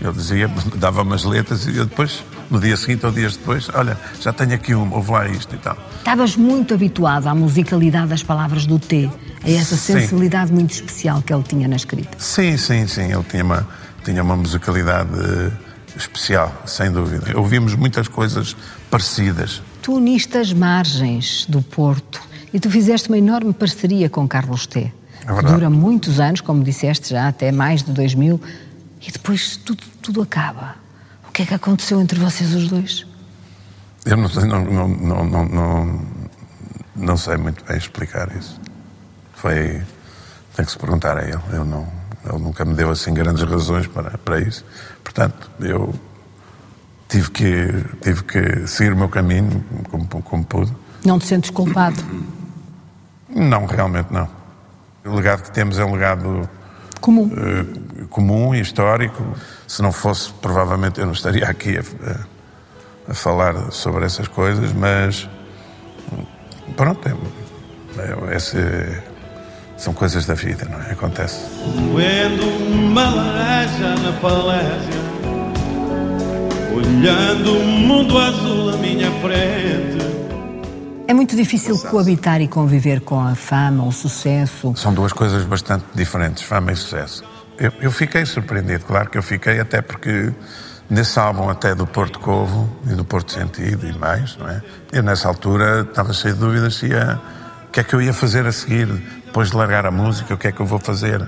Ele 0.00 0.12
dizia, 0.12 0.48
dava-me 0.76 1.12
as 1.14 1.24
letras 1.24 1.66
e 1.66 1.76
eu 1.76 1.84
depois, 1.84 2.22
no 2.48 2.60
dia 2.60 2.76
seguinte 2.76 3.04
ou 3.04 3.10
dias 3.10 3.36
depois, 3.36 3.68
olha, 3.74 3.98
já 4.20 4.32
tenho 4.32 4.54
aqui 4.54 4.72
uma, 4.72 4.94
ouve 4.94 5.10
lá 5.10 5.28
isto 5.28 5.54
e 5.54 5.58
tal. 5.58 5.76
Estavas 5.98 6.36
muito 6.36 6.72
habituado 6.72 7.26
à 7.26 7.34
musicalidade 7.34 8.08
das 8.08 8.22
palavras 8.22 8.64
do 8.64 8.78
T, 8.78 9.10
a 9.42 9.50
essa 9.50 9.76
Sim. 9.76 9.94
sensibilidade 9.94 10.52
muito 10.52 10.70
especial 10.70 11.20
que 11.20 11.32
ele 11.32 11.42
tinha 11.42 11.66
na 11.66 11.74
escrita. 11.74 12.16
Sim, 12.16 12.56
sim, 12.56 12.86
sim. 12.86 13.12
Ele 13.12 13.24
tinha 13.24 13.42
uma, 13.42 13.68
tinha 14.04 14.22
uma 14.22 14.36
musicalidade 14.36 15.10
eh, 15.18 15.50
especial, 15.96 16.62
sem 16.64 16.92
dúvida. 16.92 17.36
Ouvimos 17.36 17.74
muitas 17.74 18.06
coisas 18.06 18.56
parecidas. 18.88 19.60
Tu 19.82 19.92
uniste 19.92 20.38
as 20.38 20.52
margens 20.52 21.44
do 21.48 21.60
Porto 21.60 22.20
e 22.52 22.60
tu 22.60 22.70
fizeste 22.70 23.08
uma 23.08 23.18
enorme 23.18 23.52
parceria 23.52 24.08
com 24.08 24.28
Carlos 24.28 24.64
T. 24.66 24.92
É 25.28 25.42
dura 25.42 25.68
muitos 25.70 26.18
anos, 26.20 26.40
como 26.40 26.62
disseste 26.64 27.10
já, 27.10 27.28
até 27.28 27.52
mais 27.52 27.82
de 27.82 27.92
2000, 27.92 28.40
e 29.06 29.10
depois 29.12 29.56
tudo, 29.58 29.82
tudo 30.02 30.22
acaba. 30.22 30.74
O 31.28 31.32
que 31.32 31.42
é 31.42 31.46
que 31.46 31.54
aconteceu 31.54 32.00
entre 32.00 32.18
vocês 32.18 32.54
os 32.54 32.68
dois? 32.68 33.06
Eu 34.06 34.16
não, 34.16 34.28
sei- 34.28 34.44
não, 34.44 34.64
não, 34.64 34.88
não, 34.88 35.24
não, 35.24 35.44
não, 35.48 36.02
não 36.96 37.16
sei 37.16 37.36
muito 37.36 37.64
bem 37.64 37.76
explicar 37.76 38.34
isso. 38.36 38.58
Foi. 39.34 39.82
Tem 40.56 40.64
que 40.64 40.70
se 40.72 40.78
perguntar 40.78 41.16
a 41.18 41.22
ele. 41.22 41.38
Eu 41.52 41.64
não, 41.64 41.86
ele 42.28 42.42
nunca 42.42 42.64
me 42.64 42.74
deu 42.74 42.90
assim 42.90 43.12
grandes 43.14 43.42
razões 43.44 43.86
para, 43.86 44.16
para 44.18 44.40
isso. 44.40 44.64
Portanto, 45.04 45.50
eu 45.60 45.94
tive 47.08 47.30
que, 47.30 47.84
tive 48.02 48.24
que 48.24 48.66
seguir 48.66 48.92
o 48.92 48.96
meu 48.96 49.08
caminho 49.08 49.62
como, 49.90 50.06
como 50.22 50.44
pude. 50.44 50.72
Não 51.04 51.18
te 51.18 51.26
sentes 51.26 51.50
culpado? 51.50 52.02
Não, 53.28 53.66
realmente 53.66 54.12
não. 54.12 54.28
O 55.08 55.14
legado 55.16 55.42
que 55.42 55.50
temos 55.52 55.78
é 55.78 55.84
um 55.84 55.92
legado 55.92 56.48
Comum. 57.00 57.30
eh, 57.36 58.04
comum 58.10 58.54
e 58.54 58.60
histórico. 58.60 59.22
Se 59.66 59.82
não 59.82 59.92
fosse, 59.92 60.30
provavelmente 60.42 60.98
eu 61.00 61.06
não 61.06 61.12
estaria 61.12 61.46
aqui 61.46 61.76
a, 61.78 61.80
a- 62.10 62.16
a 63.10 63.14
falar 63.14 63.70
sobre 63.72 64.04
essas 64.04 64.28
coisas, 64.28 64.72
mas 64.72 65.28
pronto, 66.76 67.08
é, 67.08 68.32
é, 68.32 68.36
esse- 68.36 69.02
são 69.76 69.94
coisas 69.94 70.26
da 70.26 70.34
vida, 70.34 70.66
não 70.70 70.80
é? 70.82 70.90
Acontece. 70.92 71.40
Moendo 71.76 72.44
uma 72.70 73.08
laranja 73.08 73.94
na 74.02 74.12
falésia 74.20 75.08
Olhando 76.74 77.58
o 77.58 77.64
mundo 77.64 78.18
azul 78.18 78.70
à 78.70 78.76
minha 78.76 79.10
frente 79.20 79.98
É 81.08 81.14
muito 81.14 81.34
difícil 81.34 81.78
coabitar 81.78 82.42
e 82.42 82.46
conviver 82.46 83.00
com 83.00 83.18
a 83.18 83.34
fama, 83.34 83.82
o 83.82 83.90
sucesso. 83.90 84.74
São 84.76 84.92
duas 84.92 85.10
coisas 85.10 85.42
bastante 85.42 85.86
diferentes, 85.94 86.42
fama 86.42 86.70
e 86.70 86.76
sucesso. 86.76 87.24
Eu, 87.58 87.72
eu 87.80 87.90
fiquei 87.90 88.26
surpreendido, 88.26 88.84
claro 88.84 89.08
que 89.08 89.16
eu 89.16 89.22
fiquei, 89.22 89.58
até 89.58 89.80
porque 89.80 90.30
nesse 90.90 91.18
álbum 91.18 91.48
até 91.48 91.74
do 91.74 91.86
Porto 91.86 92.20
Covo 92.20 92.68
e 92.86 92.94
do 92.94 93.06
Porto 93.06 93.32
Sentido 93.32 93.88
e 93.88 93.98
mais, 93.98 94.36
não 94.36 94.50
é? 94.50 94.60
Eu 94.92 95.02
nessa 95.02 95.28
altura 95.28 95.80
estava 95.80 96.12
cheio 96.12 96.34
de 96.34 96.40
dúvidas 96.40 96.74
se 96.74 96.88
ia, 96.88 97.18
o 97.66 97.70
que 97.72 97.80
é 97.80 97.84
que 97.84 97.94
eu 97.94 98.02
ia 98.02 98.12
fazer 98.12 98.46
a 98.46 98.52
seguir, 98.52 98.86
depois 99.24 99.50
de 99.50 99.56
largar 99.56 99.86
a 99.86 99.90
música, 99.90 100.34
o 100.34 100.36
que 100.36 100.48
é 100.48 100.52
que 100.52 100.60
eu 100.60 100.66
vou 100.66 100.78
fazer, 100.78 101.26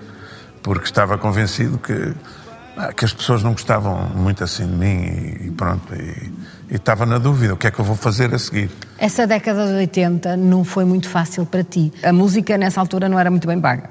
porque 0.62 0.84
estava 0.84 1.16
convencido 1.16 1.78
que, 1.78 2.14
ah, 2.76 2.92
que 2.92 3.06
as 3.06 3.14
pessoas 3.14 3.42
não 3.42 3.52
gostavam 3.52 4.10
muito 4.14 4.44
assim 4.44 4.66
de 4.66 4.74
mim 4.74 5.04
e, 5.04 5.46
e 5.46 5.50
pronto, 5.52 5.94
e, 5.94 6.32
e 6.70 6.76
estava 6.76 7.06
na 7.06 7.16
dúvida, 7.16 7.54
o 7.54 7.56
que 7.56 7.66
é 7.66 7.70
que 7.70 7.78
eu 7.78 7.84
vou 7.84 7.96
fazer 7.96 8.34
a 8.34 8.38
seguir. 8.38 8.70
Essa 9.00 9.26
década 9.26 9.66
de 9.66 9.72
80 9.72 10.36
não 10.36 10.62
foi 10.62 10.84
muito 10.84 11.08
fácil 11.08 11.46
para 11.46 11.64
ti. 11.64 11.90
A 12.02 12.12
música 12.12 12.58
nessa 12.58 12.78
altura 12.80 13.08
não 13.08 13.18
era 13.18 13.30
muito 13.30 13.48
bem 13.48 13.58
paga. 13.58 13.88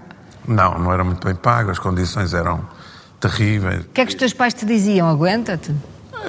Não, 0.47 0.77
não 0.77 0.93
era 0.93 1.03
muito 1.03 1.25
bem 1.25 1.33
pago, 1.33 1.71
as 1.71 1.79
condições 1.79 2.31
eram 2.31 2.63
terríveis. 3.19 3.85
O 3.85 3.89
que 3.89 4.01
é 4.01 4.05
que 4.05 4.11
os 4.11 4.15
teus 4.19 4.33
pais 4.33 4.53
te 4.53 4.67
diziam? 4.67 5.09
Aguenta-te? 5.09 5.73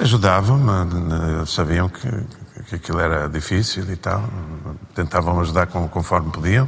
Ajudavam-me, 0.01 1.45
sabiam 1.45 1.89
que, 1.89 2.09
que 2.69 2.75
aquilo 2.75 2.99
era 2.99 3.29
difícil 3.29 3.83
e 3.87 3.95
tal, 3.95 4.23
tentavam 4.95 5.39
ajudar 5.41 5.67
conforme 5.67 6.31
podiam. 6.31 6.67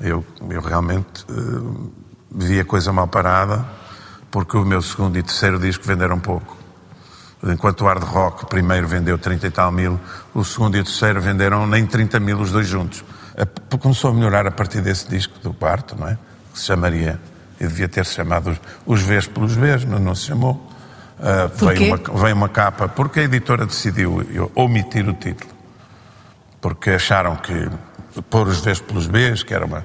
Eu, 0.00 0.24
eu 0.50 0.60
realmente 0.60 1.24
eh, 1.30 1.94
via 2.32 2.62
a 2.62 2.64
coisa 2.64 2.92
mal 2.92 3.06
parada, 3.06 3.64
porque 4.28 4.56
o 4.56 4.64
meu 4.64 4.82
segundo 4.82 5.16
e 5.16 5.22
terceiro 5.22 5.60
disco 5.60 5.84
venderam 5.86 6.18
pouco. 6.18 6.63
Enquanto 7.42 7.82
o 7.82 7.84
hard 7.86 8.02
rock 8.04 8.46
primeiro 8.46 8.86
vendeu 8.88 9.18
30 9.18 9.46
e 9.46 9.50
tal 9.50 9.70
mil, 9.70 10.00
o 10.34 10.42
segundo 10.44 10.76
e 10.76 10.80
o 10.80 10.84
terceiro 10.84 11.20
venderam 11.20 11.66
nem 11.66 11.84
30 11.84 12.18
mil 12.20 12.38
os 12.40 12.50
dois 12.50 12.66
juntos. 12.66 13.04
Começou 13.80 14.10
a 14.10 14.14
melhorar 14.14 14.46
a 14.46 14.50
partir 14.50 14.80
desse 14.80 15.08
disco 15.08 15.38
do 15.40 15.52
quarto, 15.52 15.94
não 15.98 16.08
é? 16.08 16.16
Que 16.52 16.58
se 16.60 16.66
chamaria, 16.66 17.20
e 17.60 17.66
devia 17.66 17.88
ter-se 17.88 18.14
chamado 18.14 18.56
Os- 18.86 19.02
Vs 19.02 19.26
pelos 19.26 19.54
Vs, 19.54 19.84
mas 19.84 20.00
não 20.00 20.14
se 20.14 20.22
chamou. 20.26 20.70
Porquê? 21.58 21.78
veio, 21.80 21.94
uma, 21.94 22.18
veio 22.22 22.34
uma 22.36 22.48
capa, 22.48 22.88
porque 22.88 23.20
a 23.20 23.22
editora 23.24 23.66
decidiu 23.66 24.50
omitir 24.54 25.06
o 25.08 25.12
título. 25.12 25.50
Porque 26.60 26.90
acharam 26.90 27.36
que 27.36 27.68
pôr 28.30 28.48
os 28.48 28.60
Vs 28.60 28.80
pelos 28.80 29.06
Bs, 29.06 29.42
que 29.42 29.52
era 29.52 29.66
uma, 29.66 29.84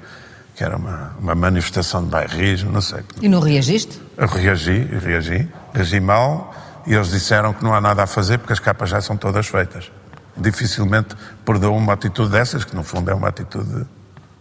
que 0.56 0.64
era 0.64 0.78
uma, 0.78 1.14
uma 1.20 1.36
manifestação 1.36 2.04
de 2.04 2.10
bairrismo, 2.10 2.72
não 2.72 2.82
sei. 2.82 3.02
E 3.22 3.28
não 3.28 3.40
reagiste? 3.42 4.00
Eu 4.16 4.28
reagi, 4.28 4.88
reagi, 5.04 5.50
reagi 5.74 6.00
mal 6.00 6.54
e 6.90 6.96
eles 6.96 7.12
disseram 7.12 7.54
que 7.54 7.64
não 7.64 7.72
há 7.72 7.80
nada 7.80 8.02
a 8.02 8.08
fazer 8.08 8.40
porque 8.40 8.52
as 8.52 8.60
capas 8.60 8.90
já 8.90 9.00
são 9.00 9.16
todas 9.16 9.48
feitas. 9.48 9.92
Dificilmente 10.36 11.16
perdoo 11.46 11.78
uma 11.78 11.94
atitude 11.94 12.32
dessas, 12.32 12.66
que 12.66 12.76
no 12.76 12.84
fundo 12.84 13.12
é 13.12 13.14
uma 13.14 13.28
atitude 13.28 13.86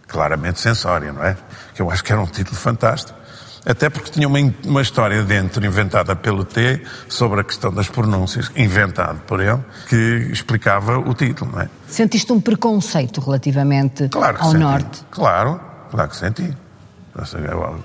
claramente 0.07 0.59
sensória, 0.59 1.13
não 1.13 1.23
é? 1.23 1.37
Que 1.75 1.81
eu 1.83 1.91
acho 1.91 2.03
que 2.03 2.11
era 2.11 2.19
um 2.19 2.25
título 2.25 2.57
fantástico. 2.57 3.17
Até 3.63 3.87
porque 3.87 4.09
tinha 4.09 4.27
uma, 4.27 4.39
uma 4.65 4.81
história 4.81 5.21
dentro, 5.21 5.63
inventada 5.63 6.15
pelo 6.15 6.43
T, 6.43 6.81
sobre 7.07 7.41
a 7.41 7.43
questão 7.43 7.71
das 7.71 7.87
pronúncias, 7.87 8.51
inventado 8.55 9.19
por 9.27 9.41
ele, 9.41 9.59
que 9.87 10.29
explicava 10.31 10.97
o 10.97 11.13
título, 11.13 11.51
não 11.51 11.61
é? 11.61 11.69
Sentiste 11.87 12.33
um 12.33 12.41
preconceito 12.41 13.21
relativamente 13.21 14.09
Claro 14.09 14.37
ao 14.39 14.51
senti. 14.51 14.63
Norte? 14.63 15.05
Claro, 15.11 15.59
claro 15.91 16.09
que 16.09 16.15
senti. 16.15 16.57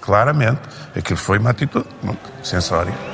Claramente, 0.00 0.61
aquilo 0.96 1.18
foi 1.18 1.38
uma 1.38 1.50
atitude 1.50 1.87
sensória. 2.42 3.13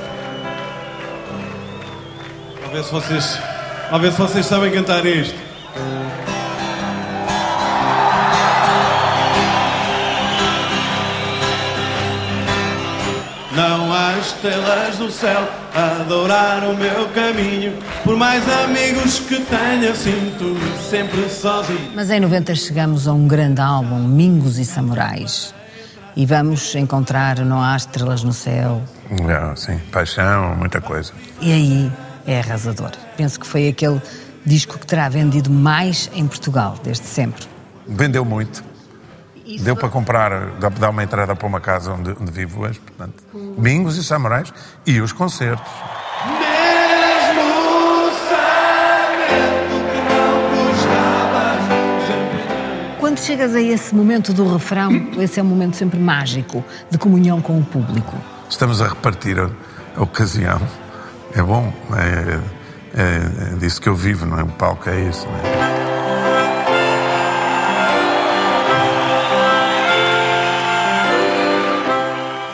A 2.71 2.73
ver 2.73 2.85
se 2.85 2.93
vocês, 2.93 3.39
a 3.91 3.99
ver 3.99 4.13
se 4.13 4.19
vocês 4.19 4.47
sabem 4.47 4.71
cantar 4.71 5.05
isto. 5.05 5.35
Não 13.57 13.93
há 13.93 14.17
estrelas 14.21 15.01
no 15.01 15.11
céu 15.11 15.49
a 15.75 16.03
adorar 16.03 16.63
o 16.63 16.77
meu 16.77 17.09
caminho. 17.09 17.77
Por 18.05 18.17
mais 18.17 18.49
amigos 18.49 19.19
que 19.19 19.41
tenha, 19.41 19.93
sinto-me 19.93 20.79
sempre 20.89 21.29
sozinho. 21.29 21.91
Mas 21.93 22.09
em 22.09 22.21
90 22.21 22.55
chegamos 22.55 23.09
a 23.09 23.13
um 23.13 23.27
grande 23.27 23.61
álbum, 23.61 23.99
Mingos 23.99 24.61
e 24.61 24.65
Samurais. 24.65 25.53
E 26.15 26.25
vamos 26.25 26.73
encontrar 26.77 27.41
Não 27.41 27.61
Há 27.61 27.77
Estrelas 27.77 28.23
no 28.23 28.33
Céu. 28.33 28.81
Não, 29.11 29.57
sim, 29.57 29.77
paixão, 29.91 30.55
muita 30.55 30.81
coisa. 30.81 31.13
E 31.41 31.53
aí 31.53 31.93
é 32.27 32.39
arrasador. 32.39 32.91
Penso 33.17 33.39
que 33.39 33.47
foi 33.47 33.69
aquele 33.69 34.01
disco 34.45 34.79
que 34.79 34.87
terá 34.87 35.09
vendido 35.09 35.51
mais 35.51 36.11
em 36.15 36.27
Portugal 36.27 36.77
desde 36.83 37.07
sempre. 37.07 37.45
Vendeu 37.87 38.25
muito. 38.25 38.63
Deu 39.61 39.75
para 39.75 39.89
comprar, 39.89 40.53
dá 40.61 40.71
para 40.71 40.81
dar 40.81 40.91
uma 40.91 41.03
entrada 41.03 41.35
para 41.35 41.47
uma 41.47 41.61
casa 41.61 41.93
onde, 41.93 42.15
onde 42.21 42.31
vivo 42.31 42.63
hoje, 42.63 42.79
portanto. 42.79 43.25
Mingos 43.59 43.97
e 43.97 44.05
Samurais 44.05 44.53
e 44.87 45.01
os 45.01 45.13
concertos. 45.13 45.67
Quando 52.99 53.19
chegas 53.19 53.57
a 53.57 53.61
esse 53.61 53.93
momento 53.93 54.33
do 54.33 54.53
refrão, 54.53 55.11
esse 55.19 55.41
é 55.41 55.43
um 55.43 55.47
momento 55.47 55.77
sempre 55.77 55.99
mágico, 55.99 56.65
de 56.89 56.97
comunhão 56.97 57.41
com 57.41 57.59
o 57.59 57.65
público. 57.65 58.17
Estamos 58.49 58.81
a 58.81 58.89
repartir 58.89 59.37
a, 59.37 59.51
a 59.97 60.03
ocasião. 60.03 60.61
É 61.35 61.43
bom, 61.43 61.73
é, 61.97 62.41
é, 63.01 63.53
é 63.53 63.57
disso 63.57 63.81
que 63.81 63.89
eu 63.89 63.95
vivo, 63.95 64.27
não 64.27 64.39
é? 64.39 64.43
O 64.43 64.49
palco 64.49 64.89
é 64.91 65.01
isso, 65.09 65.27
não 65.27 65.37
é? 65.37 65.61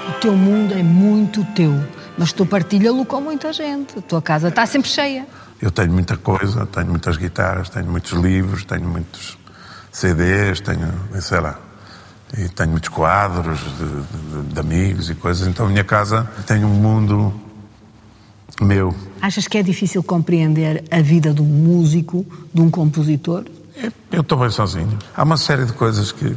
O 0.09 0.13
teu 0.21 0.33
mundo 0.37 0.75
é 0.75 0.83
muito 0.83 1.45
teu, 1.55 1.83
mas 2.17 2.33
tu 2.33 2.47
partilha-lo 2.47 3.05
com 3.05 3.21
muita 3.21 3.53
gente. 3.53 3.99
A 3.99 4.03
tua 4.03 4.23
casa 4.23 4.49
está 4.49 4.65
sempre 4.67 4.89
cheia. 4.89 5.27
Eu 5.61 5.71
tenho 5.71 5.93
muita 5.93 6.17
coisa, 6.17 6.67
tenho 6.67 6.87
muitas 6.89 7.17
guitarras, 7.17 7.69
tenho 7.69 7.87
muitos 7.87 8.13
livros, 8.13 8.65
tenho 8.65 8.87
muitos 8.89 9.39
CDs, 9.91 10.61
tenho, 10.61 10.93
sei 11.21 11.41
lá, 11.41 11.59
e 12.37 12.49
tenho 12.49 12.71
muitos 12.71 12.89
quadros 12.91 13.59
de, 13.61 14.43
de- 14.43 14.53
de 14.55 14.61
amigos 14.61 15.09
e 15.11 15.15
coisas. 15.15 15.47
Então 15.49 15.67
a 15.67 15.69
minha 15.69 15.85
casa 15.85 16.29
tem 16.47 16.65
um 16.65 16.69
mundo 16.69 17.33
meu. 18.61 18.95
Achas 19.21 19.47
que 19.49 19.59
é 19.59 19.63
difícil 19.63 20.03
compreender 20.03 20.85
a 20.91 21.01
vida 21.01 21.33
de 21.33 21.43
um 21.43 21.47
músico, 21.47 22.25
de 22.53 22.61
um 22.61 22.71
compositor? 22.71 23.45
Eu 24.11 24.23
estou 24.23 24.39
bem 24.39 24.51
sozinho. 24.51 24.99
Há 25.15 25.23
uma 25.23 25.37
série 25.37 25.65
de 25.65 25.73
coisas 25.73 26.13
que, 26.13 26.37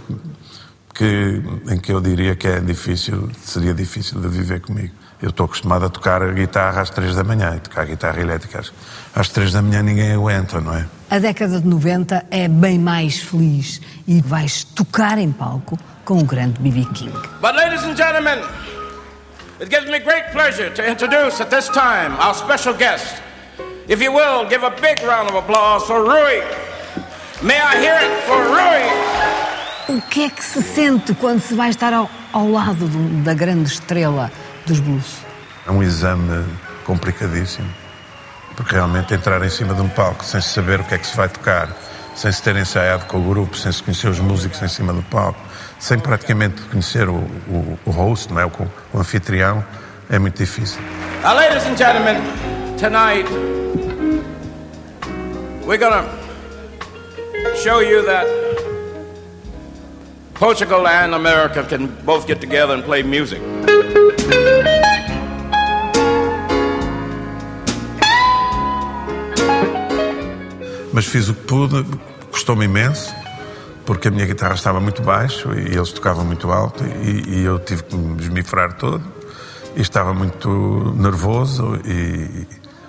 que, 0.94 1.42
em 1.70 1.80
que 1.80 1.92
eu 1.92 2.02
diria 2.02 2.36
que 2.36 2.48
é 2.48 2.60
difícil, 2.60 3.30
seria 3.42 3.74
difícil 3.74 4.20
de 4.20 4.28
viver 4.28 4.62
comigo. 4.62 4.94
Eu 5.22 5.30
estou 5.30 5.46
acostumado 5.46 5.86
a 5.86 5.90
tocar 5.90 6.22
a 6.22 6.32
guitarra 6.32 6.82
às 6.82 6.90
três 6.90 7.14
da 7.16 7.24
manhã, 7.24 7.56
e 7.56 7.60
tocar 7.60 7.86
guitarra 7.86 8.22
elétrica 8.22 8.60
às, 8.60 8.72
às 9.14 9.30
três 9.30 9.52
da 9.52 9.62
manhã 9.62 9.84
ninguém 9.84 10.14
aguenta, 10.14 10.62
não 10.62 10.74
é? 10.74 10.86
A 11.10 11.20
década 11.20 11.60
de 11.60 11.68
90 11.68 12.26
é 12.32 12.48
bem 12.48 12.80
mais 12.80 13.20
feliz 13.20 13.82
e 14.08 14.22
vais 14.22 14.64
tocar 14.64 15.18
em 15.18 15.32
palco 15.32 15.78
com 16.06 16.20
o 16.20 16.24
grande 16.24 16.60
B.B. 16.62 16.86
King. 16.94 17.12
But, 17.42 17.56
ladies 17.56 17.84
and 17.84 17.96
gentlemen, 17.96 18.40
it 19.60 19.70
gives 19.70 19.86
me 19.88 20.00
great 20.00 20.32
pleasure 20.32 20.70
to 20.74 20.86
introduce 20.86 21.42
at 21.42 21.50
this 21.50 21.68
time 21.70 22.16
our 22.20 22.34
special 22.34 22.74
guest. 22.74 23.22
If 23.88 24.02
you 24.02 24.12
will, 24.12 24.48
give 24.48 24.64
a 24.64 24.70
big 24.82 25.02
round 25.04 25.30
of 25.30 25.36
applause 25.36 25.84
for 25.86 26.04
Rui. 26.04 26.42
May 27.42 27.60
I 27.60 27.78
hear 27.80 27.96
it 27.96 28.24
for 28.28 28.38
Rui? 28.38 29.98
O 29.98 30.02
que 30.10 30.26
é 30.26 30.30
que 30.30 30.44
se 30.44 30.62
sente 30.62 31.14
quando 31.16 31.42
se 31.42 31.56
vai 31.56 31.70
estar 31.70 31.92
ao, 31.94 32.10
ao 32.32 32.48
lado 32.50 32.88
do- 32.88 33.24
da 33.24 33.34
grande 33.34 33.70
estrela 33.72 34.32
dos 34.66 34.80
blues? 34.80 35.18
É 35.68 35.72
um 35.72 35.82
exame 35.82 36.46
complicadíssimo. 36.86 37.68
Porque 38.56 38.76
realmente 38.76 39.14
entrar 39.14 39.42
em 39.44 39.50
cima 39.50 39.74
de 39.74 39.82
um 39.82 39.90
palco 39.90 40.24
sem 40.24 40.40
se 40.42 40.50
saber 40.50 40.80
o 40.82 40.84
que 40.84 40.94
é 40.94 40.98
que 40.98 41.08
se 41.08 41.16
vai 41.16 41.30
tocar, 41.30 41.70
sem 42.20 42.34
se 42.34 42.44
ter 42.44 42.54
ensaiado 42.58 43.06
com 43.06 43.18
o 43.18 43.22
grupo, 43.22 43.56
sem 43.56 43.72
se 43.72 43.82
conhecer 43.82 44.10
os 44.10 44.20
músicos 44.20 44.62
em 44.62 44.68
cima 44.68 44.92
do 44.92 45.02
palco, 45.04 45.40
sem 45.80 45.98
praticamente 45.98 46.62
conhecer 46.64 47.08
o, 47.08 47.16
o, 47.16 47.80
o 47.86 47.92
host, 47.92 48.34
não 48.34 48.42
é? 48.42 48.46
o, 48.46 48.52
o 48.94 49.00
anfitrião, 49.00 49.64
é 50.10 50.20
muito 50.20 50.38
difícil. 50.38 50.82
Now, 51.24 51.34
ladies 51.34 51.66
and 51.66 51.78
gentlemen, 51.78 52.18
tonight 52.78 53.26
we're 55.66 55.78
gonna 55.78 56.04
show 57.56 57.82
you 57.82 58.04
that 58.06 58.28
Portugal 60.34 60.86
and 60.88 61.16
America 61.16 61.64
can 61.64 61.88
both 62.04 62.28
get 62.28 62.42
together 62.42 62.76
and 62.76 62.84
play 62.84 63.02
music. 63.02 63.40
Mas 70.92 71.06
fiz 71.06 71.30
o 71.30 71.34
que 71.34 71.46
pude, 71.46 72.09
custou-me 72.32 72.66
imenso, 72.66 73.14
porque 73.86 74.08
a 74.08 74.12
minha 74.12 74.26
guitarra 74.26 74.56
estava 74.56 74.80
muito 74.80 75.02
baixo 75.02 75.54
e 75.54 75.76
eles 75.76 75.92
tocavam 75.92 76.26
muito 76.26 76.52
alto 76.52 76.84
e, 76.86 77.40
e 77.40 77.44
eu 77.44 77.60
tive 77.60 77.84
que 77.84 77.96
me 77.96 78.22
esmifrar 78.22 78.74
todo 78.74 79.04
e 79.76 79.82
estava 79.82 80.14
muito 80.14 80.94
nervoso 80.98 81.80
e 81.86 82.48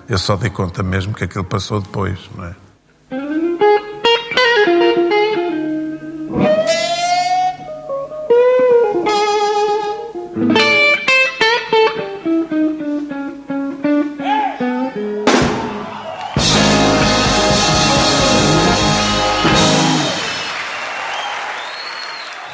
eu 0.09 0.19
só 0.19 0.37
dei 0.37 0.51
conta 0.51 0.83
mesmo 0.83 1.15
que 1.15 1.25
aquilo 1.25 1.45
passou 1.45 1.81
depois, 1.81 2.19
não 2.37 2.45
é? 2.45 2.55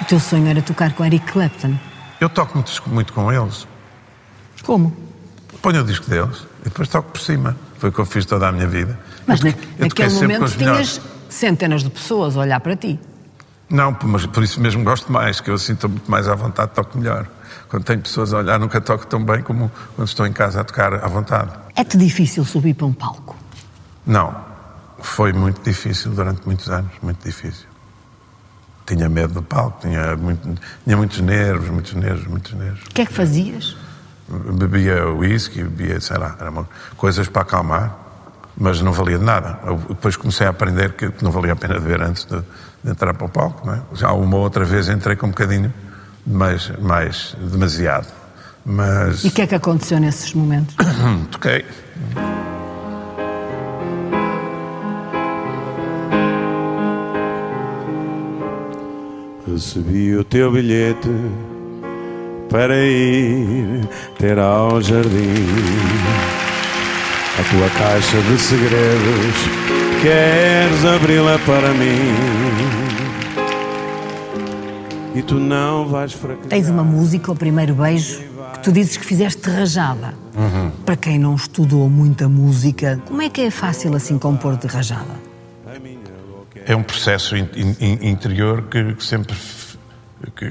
Teu 0.07 0.21
sonho 0.21 0.47
era 0.49 0.63
tocar 0.63 0.93
com 0.95 1.05
Eric 1.05 1.33
Clapton. 1.33 1.77
Eu 2.21 2.29
toco 2.29 2.55
muito, 2.55 2.83
muito 2.89 3.13
com 3.13 3.33
eles, 3.33 3.67
Como? 4.65 4.95
ponho 5.61 5.83
o 5.83 5.85
disco 5.85 6.09
deles 6.09 6.47
e 6.61 6.65
depois 6.65 6.89
toco 6.89 7.11
por 7.13 7.21
cima. 7.21 7.57
Foi 7.79 7.91
o 7.91 7.93
que 7.93 7.99
eu 7.99 8.07
fiz 8.07 8.25
toda 8.25 8.49
a 8.49 8.53
minha 8.53 8.67
vida. 8.67 8.99
Mas 9.27 9.41
eu, 9.41 9.51
na, 9.51 9.57
eu 9.79 9.85
naquele 9.87 10.15
momento 10.15 10.45
os 10.45 10.57
melhores. 10.57 10.93
tinhas 10.95 11.07
centenas 11.29 11.83
de 11.83 11.91
pessoas 11.91 12.37
a 12.37 12.41
olhar 12.41 12.61
para 12.61 12.77
ti. 12.77 12.99
Não, 13.69 13.97
mas 14.05 14.25
por 14.27 14.43
isso 14.45 14.61
mesmo 14.61 14.85
gosto 14.85 15.13
mais, 15.13 15.41
que 15.41 15.51
eu 15.51 15.59
sinto 15.59 15.89
muito 15.89 16.09
mais 16.11 16.29
à 16.29 16.35
vontade, 16.35 16.71
toco 16.73 16.97
melhor. 16.97 17.27
Quando 17.69 17.83
tenho 17.85 18.01
pessoas 18.01 18.33
a 18.33 18.39
olhar, 18.39 18.59
nunca 18.61 18.81
toco 18.81 19.07
tão 19.07 19.23
bem 19.25 19.43
como 19.43 19.71
quando 19.97 20.07
estou 20.09 20.25
em 20.27 20.33
casa 20.33 20.61
a 20.61 20.65
tocar 20.65 20.95
à 20.95 21.09
vontade. 21.09 21.51
É-te 21.75 21.99
difícil 21.99 22.45
subir 22.45 22.75
para 22.75 22.87
um 22.87 22.93
palco. 22.93 23.37
Não, 24.07 24.35
foi 25.01 25.33
muito 25.33 25.61
difícil 25.63 26.13
durante 26.13 26.47
muitos 26.47 26.71
anos, 26.71 26.93
muito 27.03 27.23
difícil. 27.27 27.67
Tinha 28.87 29.09
medo 29.09 29.35
do 29.35 29.43
palco, 29.43 29.81
tinha, 29.81 30.15
muito- 30.17 30.49
tinha 30.85 30.97
muitos 30.97 31.21
nervos, 31.21 31.69
muitos 31.69 31.93
nervos, 31.95 32.27
muitos 32.27 32.53
nervos. 32.53 32.81
O 32.89 32.95
que 32.95 33.03
é 33.03 33.07
que 33.07 33.13
fazias? 33.13 33.77
Bebia 34.29 35.07
whisky, 35.09 35.63
bebia, 35.63 36.01
sei 36.01 36.17
lá, 36.19 36.37
uma- 36.51 36.69
coisas 36.97 37.29
para 37.29 37.43
acalmar, 37.43 37.97
mas 38.57 38.81
não 38.81 38.93
valia 38.93 39.19
de 39.19 39.25
nada. 39.25 39.59
Eu 39.67 39.77
depois 39.89 40.17
comecei 40.17 40.47
a 40.47 40.51
aprender 40.51 40.93
que 40.93 41.13
não 41.23 41.31
valia 41.33 41.53
a 41.53 41.57
pena 41.57 41.79
ver 41.81 42.01
antes 42.01 42.25
de, 42.25 42.41
de 42.85 42.91
entrar 42.91 43.13
para 43.15 43.27
o 43.27 43.29
palco. 43.29 43.67
Não 43.67 43.75
é? 43.75 43.83
Já 43.95 44.13
uma 44.13 44.37
outra 44.37 44.65
vez 44.65 44.89
entrei 44.89 45.17
com 45.17 45.27
um 45.27 45.31
bocadinho, 45.31 45.73
mais, 46.27 46.71
mais 46.79 47.37
demasiado. 47.41 48.07
Mas 48.65 49.25
E 49.25 49.29
o 49.29 49.31
que 49.31 49.43
é 49.43 49.47
que 49.47 49.55
aconteceu 49.55 49.99
nesses 50.01 50.33
momentos? 50.35 50.75
toquei. 51.31 51.65
Recebi 59.57 60.15
o 60.15 60.23
teu 60.23 60.53
bilhete 60.53 61.09
para 62.51 62.77
ir 62.77 63.89
ter 64.19 64.39
ao 64.39 64.83
jardim 64.83 65.33
a 67.41 67.43
tua 67.51 67.71
caixa 67.71 68.21
de 68.21 68.39
segredos. 68.39 69.37
Queres 70.03 70.85
abri-la 70.85 71.39
para 71.47 71.73
mim? 71.73 72.13
E 75.15 75.23
tu 75.23 75.37
não 75.37 75.89
vais 75.89 76.13
fraquejar. 76.13 76.51
Tens 76.51 76.69
uma 76.69 76.85
música, 76.85 77.33
o 77.33 77.35
primeiro 77.35 77.77
beijo, 77.77 78.21
que 78.53 78.63
tu 78.63 78.71
dizes 78.71 78.99
que 78.99 79.07
fizeste 79.07 79.49
rajada. 79.49 80.13
Para 80.85 80.97
quem 80.97 81.19
não 81.19 81.35
estudou 81.35 81.89
muita 81.89 82.29
música, 82.29 83.01
como 83.07 83.23
é 83.23 83.31
que 83.31 83.41
é 83.41 83.51
fácil 83.51 83.97
assim 83.97 84.19
compor 84.19 84.59
de 84.59 84.67
rajada? 84.67 85.26
É 86.67 86.75
um 86.75 86.83
processo 86.83 87.37
in- 87.37 87.49
in- 87.57 88.09
interior 88.11 88.63
que, 88.63 88.95
que 88.95 89.05
sempre 89.05 89.37
que 90.35 90.47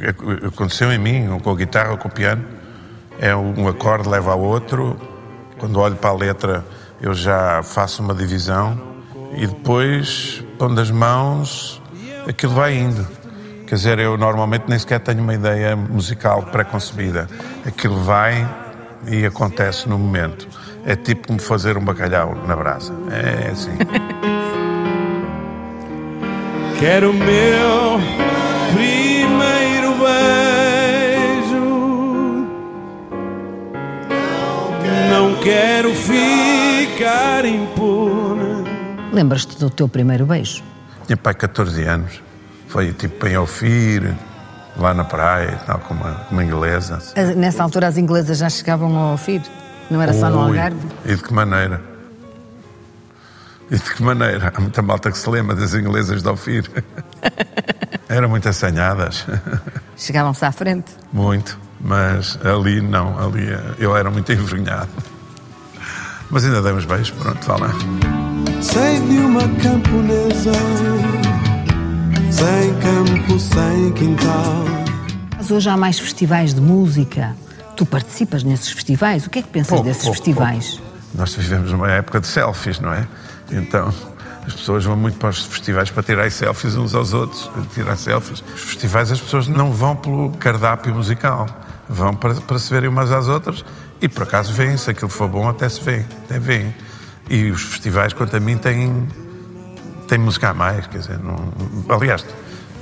aconteceu 0.47 0.91
em 0.91 0.97
mim, 0.97 1.27
com 1.43 1.51
a 1.51 1.55
guitarra 1.55 1.91
ou 1.91 1.97
com 1.97 2.07
o 2.07 2.11
piano, 2.11 2.43
é 3.19 3.35
um 3.35 3.67
acorde 3.67 4.07
leva 4.07 4.31
ao 4.31 4.39
outro. 4.39 4.99
Quando 5.59 5.79
olho 5.79 5.95
para 5.95 6.09
a 6.09 6.13
letra, 6.13 6.65
eu 7.01 7.13
já 7.13 7.61
faço 7.63 8.01
uma 8.01 8.13
divisão 8.13 8.79
e 9.35 9.47
depois, 9.47 10.43
pondo 10.57 10.79
as 10.79 10.91
mãos, 10.91 11.81
aquilo 12.27 12.53
vai 12.53 12.77
indo. 12.77 13.05
Quer 13.67 13.75
dizer, 13.75 13.99
eu 13.99 14.17
normalmente 14.17 14.65
nem 14.67 14.77
sequer 14.77 14.99
tenho 14.99 15.21
uma 15.21 15.33
ideia 15.33 15.75
musical 15.75 16.43
pré-concebida. 16.43 17.27
Aquilo 17.65 17.97
vai 18.03 18.47
e 19.07 19.25
acontece 19.25 19.89
no 19.89 19.97
momento. 19.97 20.47
É 20.85 20.95
tipo 20.95 21.27
como 21.27 21.39
fazer 21.41 21.77
um 21.77 21.83
bacalhau 21.83 22.35
na 22.47 22.55
brasa. 22.55 22.93
É 23.11 23.49
assim. 23.49 23.71
Quero 26.79 27.13
meu 27.13 27.99
primeiro 28.73 29.95
beijo. 29.95 31.65
Não 35.09 35.35
quero 35.41 35.93
ficar 35.93 37.45
impune. 37.45 38.65
Lembras-te 39.13 39.57
do 39.57 39.69
teu 39.69 39.87
primeiro 39.87 40.25
beijo? 40.25 40.61
Tinha 41.05 41.15
pai 41.15 41.33
14 41.33 41.83
anos. 41.83 42.21
Foi 42.67 42.91
tipo 42.91 43.25
em 43.25 43.35
Alfir, 43.35 44.13
lá 44.75 44.93
na 44.93 45.05
praia 45.05 45.57
e 45.61 45.65
tal, 45.65 45.79
com 45.79 45.93
uma, 45.93 46.11
com 46.11 46.35
uma 46.35 46.43
inglesa. 46.43 46.99
Nessa 47.37 47.63
altura 47.63 47.87
as 47.87 47.97
inglesas 47.97 48.37
já 48.39 48.49
chegavam 48.49 48.95
ao 48.97 49.11
ouvir? 49.11 49.41
Não 49.89 50.01
era 50.01 50.13
só 50.13 50.29
no 50.29 50.39
Algarve? 50.39 50.85
E 51.05 51.15
de 51.15 51.23
que 51.23 51.33
maneira? 51.33 51.94
E 53.71 53.75
de 53.75 53.81
que 53.95 54.03
maneira? 54.03 54.53
Há 54.55 54.61
muita 54.61 54.81
malta 54.81 55.11
que 55.11 55.17
se 55.17 55.27
lembra 55.29 55.55
das 55.55 55.73
inglesas 55.73 56.21
de 56.21 56.29
Alfir. 56.29 56.69
Eram 58.07 58.29
muito 58.29 58.47
assanhadas. 58.47 59.25
Chegavam-se 59.97 60.45
à 60.45 60.51
frente? 60.51 60.91
Muito. 61.11 61.57
Mas 61.81 62.37
ali 62.45 62.79
não, 62.81 63.17
ali 63.19 63.49
eh, 63.49 63.59
eu 63.79 63.95
era 63.97 64.09
muito 64.11 64.31
envergonhado. 64.31 64.89
Mas 66.29 66.45
ainda 66.45 66.61
demos 66.61 66.85
beijos, 66.85 67.09
pronto, 67.11 67.45
vá 67.47 67.57
lá. 67.57 67.69
Sei 68.61 68.99
de 69.01 69.17
uma 69.17 69.41
camponesa 69.41 70.51
sem 72.31 72.73
campo, 72.81 73.39
sem 73.39 73.91
quintal. 73.93 74.65
Mas 75.37 75.49
hoje 75.51 75.69
há 75.69 75.77
mais 75.77 75.99
festivais 75.99 76.53
de 76.53 76.61
música. 76.61 77.35
Tu 77.75 77.85
participas 77.85 78.43
nesses 78.43 78.69
festivais? 78.69 79.25
O 79.25 79.29
que 79.29 79.39
é 79.39 79.41
que 79.41 79.49
pensas 79.49 79.69
Pouco, 79.69 79.83
desses 79.85 80.03
pouco, 80.03 80.17
festivais? 80.17 80.75
pouco. 80.75 80.85
Nós 81.15 81.33
vivemos 81.35 81.71
numa 81.71 81.89
época 81.91 82.19
de 82.19 82.27
selfies, 82.27 82.79
não 82.79 82.93
é? 82.93 83.07
Então 83.51 83.93
as 84.45 84.53
pessoas 84.53 84.85
vão 84.85 84.95
muito 84.95 85.17
para 85.17 85.29
os 85.29 85.43
festivais 85.43 85.89
para 85.89 86.03
tirar 86.03 86.29
selfies 86.29 86.75
uns 86.75 86.93
aos 86.93 87.13
outros, 87.13 87.49
tirar 87.73 87.95
selfies. 87.95 88.43
Os 88.53 88.61
festivais 88.61 89.11
as 89.11 89.19
pessoas 89.19 89.47
não 89.47 89.71
vão 89.71 89.95
pelo 89.95 90.31
cardápio 90.31 90.93
musical, 90.93 91.47
vão 91.89 92.15
para, 92.15 92.35
para 92.35 92.59
se 92.59 92.69
verem 92.69 92.89
umas 92.89 93.11
às 93.11 93.27
outras 93.27 93.65
e 94.01 94.07
por 94.07 94.23
acaso 94.23 94.53
vêm, 94.53 94.77
se 94.77 94.91
aquilo 94.91 95.09
for 95.09 95.27
bom 95.27 95.49
até 95.49 95.67
se 95.67 95.81
vê, 95.81 96.05
até 96.25 96.37
vêm. 96.37 96.75
E 97.29 97.49
os 97.49 97.63
festivais, 97.63 98.13
quanto 98.13 98.35
a 98.35 98.39
mim, 98.39 98.57
têm, 98.57 99.07
têm 100.07 100.19
música 100.19 100.49
a 100.49 100.53
mais, 100.53 100.85
quer 100.85 100.99
dizer, 100.99 101.17
não, 101.19 101.51
aliás, 101.89 102.23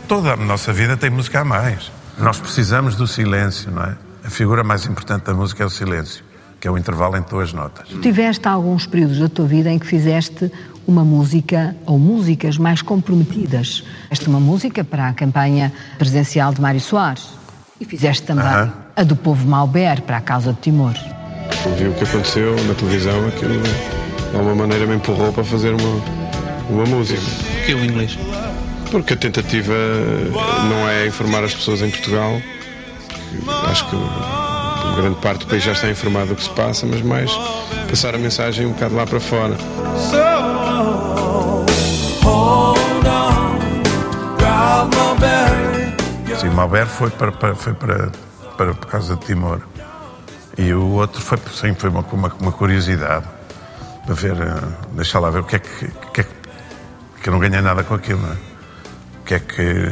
toda 0.08 0.34
a 0.34 0.36
nossa 0.36 0.74
vida 0.74 0.98
tem 0.98 1.10
música 1.10 1.42
a 1.42 1.46
mais. 1.46 1.92
Nós 2.18 2.40
precisamos 2.40 2.96
do 2.96 3.08
silêncio, 3.08 3.72
não 3.72 3.84
é? 3.84 3.96
A 4.26 4.30
figura 4.30 4.64
mais 4.64 4.86
importante 4.86 5.24
da 5.24 5.34
música 5.34 5.64
é 5.64 5.66
o 5.66 5.70
silêncio, 5.70 6.24
que 6.64 6.68
é 6.70 6.72
o 6.72 6.78
intervalo 6.78 7.18
entre 7.18 7.30
duas 7.30 7.52
notas. 7.52 7.90
Tu 7.90 8.00
tiveste 8.00 8.48
alguns 8.48 8.88
períodos 8.88 9.20
da 9.20 9.28
tua 9.28 9.46
vida 9.46 9.70
em 9.70 9.78
que 9.78 9.86
fizeste 9.86 10.50
uma 10.88 11.04
música 11.04 11.76
ou 11.86 12.00
músicas 12.00 12.58
mais 12.58 12.82
comprometidas. 12.82 13.84
Fizeste 14.04 14.30
uma 14.30 14.40
música 14.40 14.82
para 14.82 15.10
a 15.10 15.14
campanha 15.14 15.74
presidencial 15.98 16.54
de 16.54 16.62
Mário 16.62 16.80
Soares 16.80 17.28
e 17.82 17.84
fizeste 17.84 18.24
também 18.24 18.46
Aham. 18.46 18.72
a 18.96 19.04
do 19.04 19.14
povo 19.14 19.46
Malber 19.46 20.04
para 20.04 20.16
a 20.16 20.22
causa 20.22 20.54
de 20.54 20.60
Timor. 20.60 20.94
Eu 21.66 21.76
vi 21.76 21.88
o 21.90 21.94
que 21.96 22.06
aconteceu 22.06 22.56
na 22.66 22.74
televisão, 22.76 23.28
aquilo 23.28 23.62
de 23.62 24.38
alguma 24.38 24.56
maneira 24.56 24.88
me 24.88 24.96
empurrou 24.96 25.34
para 25.34 25.44
fazer 25.44 25.76
uma, 25.76 26.02
uma 26.70 26.86
música. 26.86 27.20
Que 27.66 27.74
o 27.74 27.84
inglês. 27.84 28.18
Porque 28.90 29.16
a 29.16 29.18
tentativa 29.18 29.74
não 30.70 30.88
é 30.88 31.08
informar 31.08 31.44
as 31.44 31.54
pessoas 31.54 31.82
em 31.82 31.90
Portugal, 31.90 32.42
acho 33.70 33.90
que 33.90 33.98
grande 34.96 35.16
parte 35.22 35.46
do 35.46 35.48
país 35.48 35.64
já 35.64 35.72
está 35.72 35.90
informado 35.90 36.28
do 36.28 36.36
que 36.36 36.44
se 36.44 36.50
passa, 36.52 36.86
mas 36.86 37.02
mais 37.02 37.32
passar 37.90 38.16
a 38.16 38.18
mensagem 38.18 38.66
um 38.66 38.72
bocado 38.74 38.96
lá 38.96 39.06
para 39.06 39.20
fora. 39.20 39.56
Sim, 46.40 46.50
Malber 46.50 46.88
foi 46.88 47.10
para, 47.10 47.32
para, 47.32 47.56
foi 47.56 47.74
para, 47.74 48.12
para 48.58 48.74
por 48.74 48.88
causa 48.88 49.16
de 49.16 49.26
Timor. 49.26 49.62
E 50.58 50.74
o 50.74 50.92
outro 50.92 51.22
foi, 51.22 51.38
sim, 51.52 51.74
foi 51.74 51.90
uma, 51.90 52.02
uma, 52.02 52.34
uma 52.40 52.52
curiosidade 52.52 53.26
para 54.06 54.14
ver, 54.14 54.34
eh, 54.34 54.62
deixar 54.92 55.20
lá 55.20 55.30
ver 55.30 55.40
o 55.40 55.44
que 55.44 55.56
é 55.56 55.60
que, 55.60 55.88
que, 56.14 56.22
é 56.22 56.24
que, 56.24 56.30
que 57.22 57.30
eu 57.30 57.34
não 57.34 57.40
ganhei 57.40 57.62
nada 57.62 57.84
com 57.84 57.96
aquilo, 57.96 58.22
não 58.22 58.30
é? 58.30 58.38
O 59.22 59.24
que 59.26 59.34
é 59.36 59.40
que, 59.40 59.92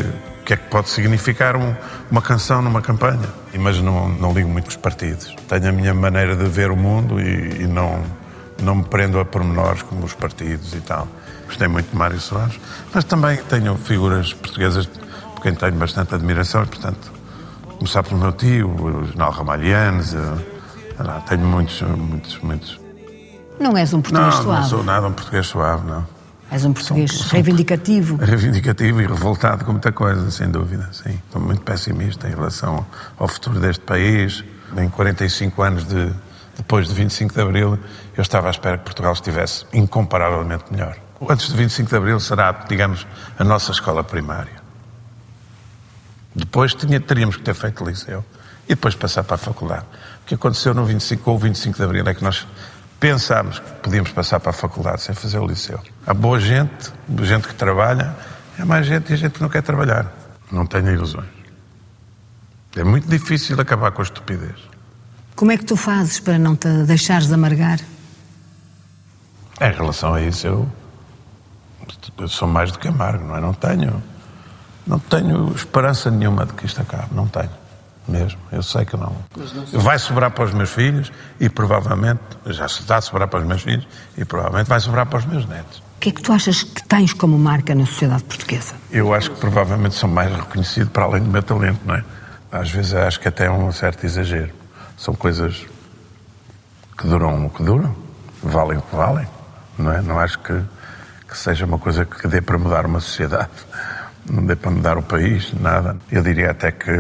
que, 0.52 0.54
é 0.56 0.58
que 0.58 0.70
pode 0.70 0.90
significar 0.90 1.56
um- 1.56 1.74
uma 2.10 2.22
canção 2.22 2.62
numa 2.62 2.82
campanha? 2.82 3.22
Mas 3.58 3.80
não, 3.80 4.10
não 4.10 4.34
ligo 4.34 4.50
muito 4.50 4.66
com 4.66 4.72
os 4.72 4.76
partidos. 4.76 5.34
Tenho 5.48 5.70
a 5.70 5.72
minha 5.72 5.94
maneira 5.94 6.36
de 6.36 6.44
ver 6.46 6.72
o 6.72 6.76
mundo 6.76 7.22
e, 7.22 7.62
e 7.64 7.68
não, 7.68 8.04
não 8.62 8.76
me 8.76 8.84
prendo 8.84 9.18
a 9.20 9.24
pormenores 9.26 9.82
como 9.84 10.04
os 10.04 10.14
partidos 10.14 10.74
e 10.74 10.82
tal. 10.82 11.08
Gostei 11.46 11.68
muito 11.70 11.90
de 11.90 11.96
Mário 11.98 12.20
Soares, 12.20 12.60
mas 12.94 13.04
também 13.06 13.38
tenho 13.50 13.76
figuras 13.78 14.34
portuguesas 14.34 14.86
por 14.88 15.42
quem 15.42 15.54
tenho 15.56 15.74
bastante 15.74 16.14
admiração 16.16 16.64
e, 16.64 16.66
portanto, 16.66 17.12
começar 17.78 18.04
pelo 18.04 18.20
meu 18.20 18.32
tio, 18.34 18.70
o 18.70 19.06
Jornal 19.06 19.32
Ramalhianes, 19.32 20.14
eh, 20.14 20.20
tenho 21.28 21.46
muitos, 21.46 21.82
muitos, 21.82 22.40
muitos. 22.40 22.80
Não 23.60 23.78
és 23.78 23.94
um 23.94 24.02
português 24.02 24.28
Não, 24.36 24.38
não 24.38 24.44
suave, 24.44 24.70
sou 24.70 24.84
nada 24.84 25.08
um 25.08 25.14
português 25.14 25.48
suave, 25.48 25.86
não. 25.88 26.06
És 26.52 26.66
um 26.66 26.74
português 26.74 27.22
reivindicativo. 27.22 28.18
Reivindicativo 28.22 29.02
e 29.02 29.08
revoltado 29.08 29.64
com 29.64 29.72
muita 29.72 29.94
coisa, 29.94 30.30
sem 30.30 30.52
dúvida, 30.52 30.90
sim. 30.92 31.18
Estou 31.26 31.42
muito 31.42 31.62
pessimista 31.62 32.28
em 32.28 32.32
relação 32.32 32.86
ao 33.18 33.28
futuro 33.28 33.60
deste 33.60 33.84
país. 33.86 34.44
Em 34.78 34.90
45 34.90 35.62
anos 35.62 35.86
de, 35.86 36.12
depois 36.58 36.90
de 36.90 36.94
25 36.94 37.34
de 37.34 37.42
Abril, 37.42 37.80
eu 38.18 38.22
estava 38.22 38.48
à 38.48 38.52
espera 38.52 38.78
que 38.78 38.84
Portugal 38.84 39.14
estivesse 39.14 39.66
incomparavelmente 39.74 40.66
melhor. 40.70 40.98
Antes 41.30 41.48
de 41.48 41.56
25 41.56 41.90
de 41.90 41.96
Abril 41.96 42.20
será, 42.20 42.52
digamos, 42.68 43.08
a 43.40 43.44
nossa 43.46 43.72
escola 43.72 44.04
primária. 44.04 44.62
Depois 46.36 46.74
tinha, 46.74 47.00
teríamos 47.00 47.38
que 47.38 47.44
ter 47.44 47.54
feito 47.54 47.84
liceu 47.86 48.26
e 48.66 48.70
depois 48.70 48.96
passar 48.96 49.24
para 49.24 49.36
a 49.36 49.38
faculdade. 49.38 49.86
O 50.24 50.26
que 50.26 50.36
aconteceu 50.36 50.74
no 50.74 50.86
25 50.86 51.32
ou 51.32 51.40
25 51.40 51.78
de 51.78 51.84
Abril 51.84 52.08
é 52.08 52.14
que 52.14 52.24
nós 52.24 52.46
pensámos 53.02 53.58
que 53.58 53.72
podíamos 53.82 54.12
passar 54.12 54.40
para 54.40 54.52
a 54.52 54.54
faculdade 54.54 55.02
sem 55.02 55.16
fazer 55.16 55.40
o 55.40 55.48
liceu. 55.48 55.82
Há 56.06 56.14
boa 56.14 56.40
gente, 56.40 56.94
gente 57.24 57.48
que 57.48 57.56
trabalha, 57.56 58.16
há 58.58 58.64
mais 58.64 58.86
gente 58.86 59.12
e 59.12 59.16
gente 59.18 59.34
que 59.34 59.42
não 59.42 59.50
quer 59.50 59.64
trabalhar. 59.64 60.06
Não 60.52 60.68
tenho 60.68 60.92
ilusões. 60.92 61.28
É 62.76 62.84
muito 62.84 63.10
difícil 63.10 63.60
acabar 63.60 63.92
com 63.92 64.02
a 64.02 64.04
estupidez. 64.04 64.56
Como 65.36 65.52
é 65.52 65.58
que 65.58 65.66
tu 65.66 65.76
fazes 65.76 66.20
para 66.20 66.38
não 66.38 66.56
te 66.56 66.70
deixares 66.84 67.32
amargar? 67.32 67.80
Em 69.60 69.72
relação 69.72 70.14
a 70.14 70.22
isso, 70.22 70.46
eu, 70.46 70.72
eu 72.20 72.28
sou 72.28 72.48
mais 72.48 72.72
do 72.72 72.78
que 72.78 72.88
amargo, 72.88 73.26
não 73.26 73.36
é? 73.36 73.42
Não 73.42 73.54
tenho, 73.54 74.04
não 74.86 75.00
tenho 75.00 75.52
esperança 75.56 76.12
nenhuma 76.12 76.46
de 76.46 76.54
que 76.54 76.68
isto 76.68 76.80
acabe, 76.80 77.16
não 77.16 77.28
tenho. 77.28 77.61
Mesmo, 78.12 78.40
eu 78.52 78.62
sei 78.62 78.86
que 78.86 78.98
não. 78.98 79.16
Vai 79.74 79.98
sobrar 79.98 80.32
para 80.32 80.44
os 80.44 80.54
meus 80.54 80.70
filhos 80.72 81.12
e 81.40 81.50
provavelmente, 81.50 82.20
já 82.48 82.68
se 82.68 82.82
está 82.82 82.98
a 82.98 83.02
sobrar 83.02 83.28
para 83.28 83.40
os 83.40 83.46
meus 83.46 83.62
filhos 83.62 83.88
e 84.18 84.26
provavelmente 84.26 84.68
vai 84.68 84.80
sobrar 84.80 85.06
para 85.06 85.20
os 85.20 85.26
meus 85.26 85.46
netos. 85.48 85.80
O 85.80 86.00
que 86.02 86.10
é 86.10 86.12
que 86.12 86.22
tu 86.22 86.34
achas 86.34 86.64
que 86.64 86.84
tens 86.84 87.14
como 87.14 87.38
marca 87.38 87.74
na 87.76 87.86
sociedade 87.86 88.24
portuguesa? 88.24 88.74
Eu 88.92 89.14
acho 89.14 89.32
que 89.32 89.40
provavelmente 89.40 89.96
sou 89.96 90.10
mais 90.10 90.36
reconhecido 90.36 90.90
para 90.90 91.04
além 91.04 91.24
do 91.24 91.30
meu 91.30 91.44
talento, 91.44 91.80
não 91.86 91.96
é? 91.96 92.04
Às 92.52 92.70
vezes 92.70 92.94
acho 92.94 93.20
que 93.20 93.28
até 93.28 93.46
é 93.46 93.52
um 93.52 93.72
certo 93.72 94.06
exagero. 94.06 94.52
São 94.98 95.16
coisas 95.16 95.66
que 96.98 97.08
duram 97.08 97.46
o 97.46 97.50
que 97.50 97.64
duram, 97.64 97.96
valem 98.44 98.78
o 98.78 98.82
que 98.82 98.96
valem, 98.96 99.28
não 99.78 99.92
é? 99.92 100.02
Não 100.02 100.20
acho 100.20 100.40
que, 100.40 100.60
que 101.28 101.38
seja 101.38 101.66
uma 101.66 101.80
coisa 101.80 102.04
que 102.04 102.28
dê 102.28 102.42
para 102.42 102.58
mudar 102.58 102.86
uma 102.86 103.00
sociedade, 103.00 103.50
não 104.30 104.46
dê 104.46 104.56
para 104.56 104.72
mudar 104.72 104.98
o 104.98 105.02
país, 105.04 105.54
nada. 105.60 105.98
Eu 106.12 106.22
diria 106.22 106.52
até 106.52 106.72
que 106.72 106.92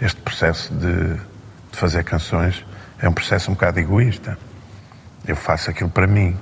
este 0.00 0.20
processo 0.20 0.72
de, 0.74 1.14
de 1.14 1.78
fazer 1.78 2.04
canções 2.04 2.64
é 2.98 3.08
um 3.08 3.12
processo 3.12 3.50
um 3.50 3.54
bocado 3.54 3.80
egoísta. 3.80 4.38
Eu 5.26 5.36
faço 5.36 5.70
aquilo 5.70 5.90
para 5.90 6.06
mim, 6.06 6.36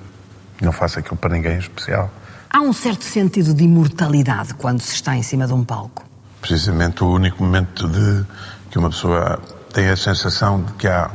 não 0.61 0.73
faço 0.73 0.99
aquilo 0.99 1.17
para 1.17 1.35
ninguém 1.35 1.55
em 1.55 1.59
especial. 1.59 2.11
Há 2.49 2.61
um 2.61 2.73
certo 2.73 3.05
sentido 3.05 3.55
de 3.55 3.65
imortalidade 3.65 4.55
quando 4.55 4.81
se 4.81 4.95
está 4.95 5.17
em 5.17 5.23
cima 5.23 5.47
de 5.47 5.53
um 5.53 5.65
palco. 5.65 6.05
precisamente 6.41 7.05
o 7.05 7.09
único 7.09 7.43
momento 7.43 7.87
de 7.89 8.25
que 8.71 8.79
uma 8.79 8.91
pessoa 8.91 9.41
tem 9.73 9.89
a 9.89 9.97
sensação 9.97 10.63
de 10.63 10.73
que 10.75 10.89
há 10.89 11.11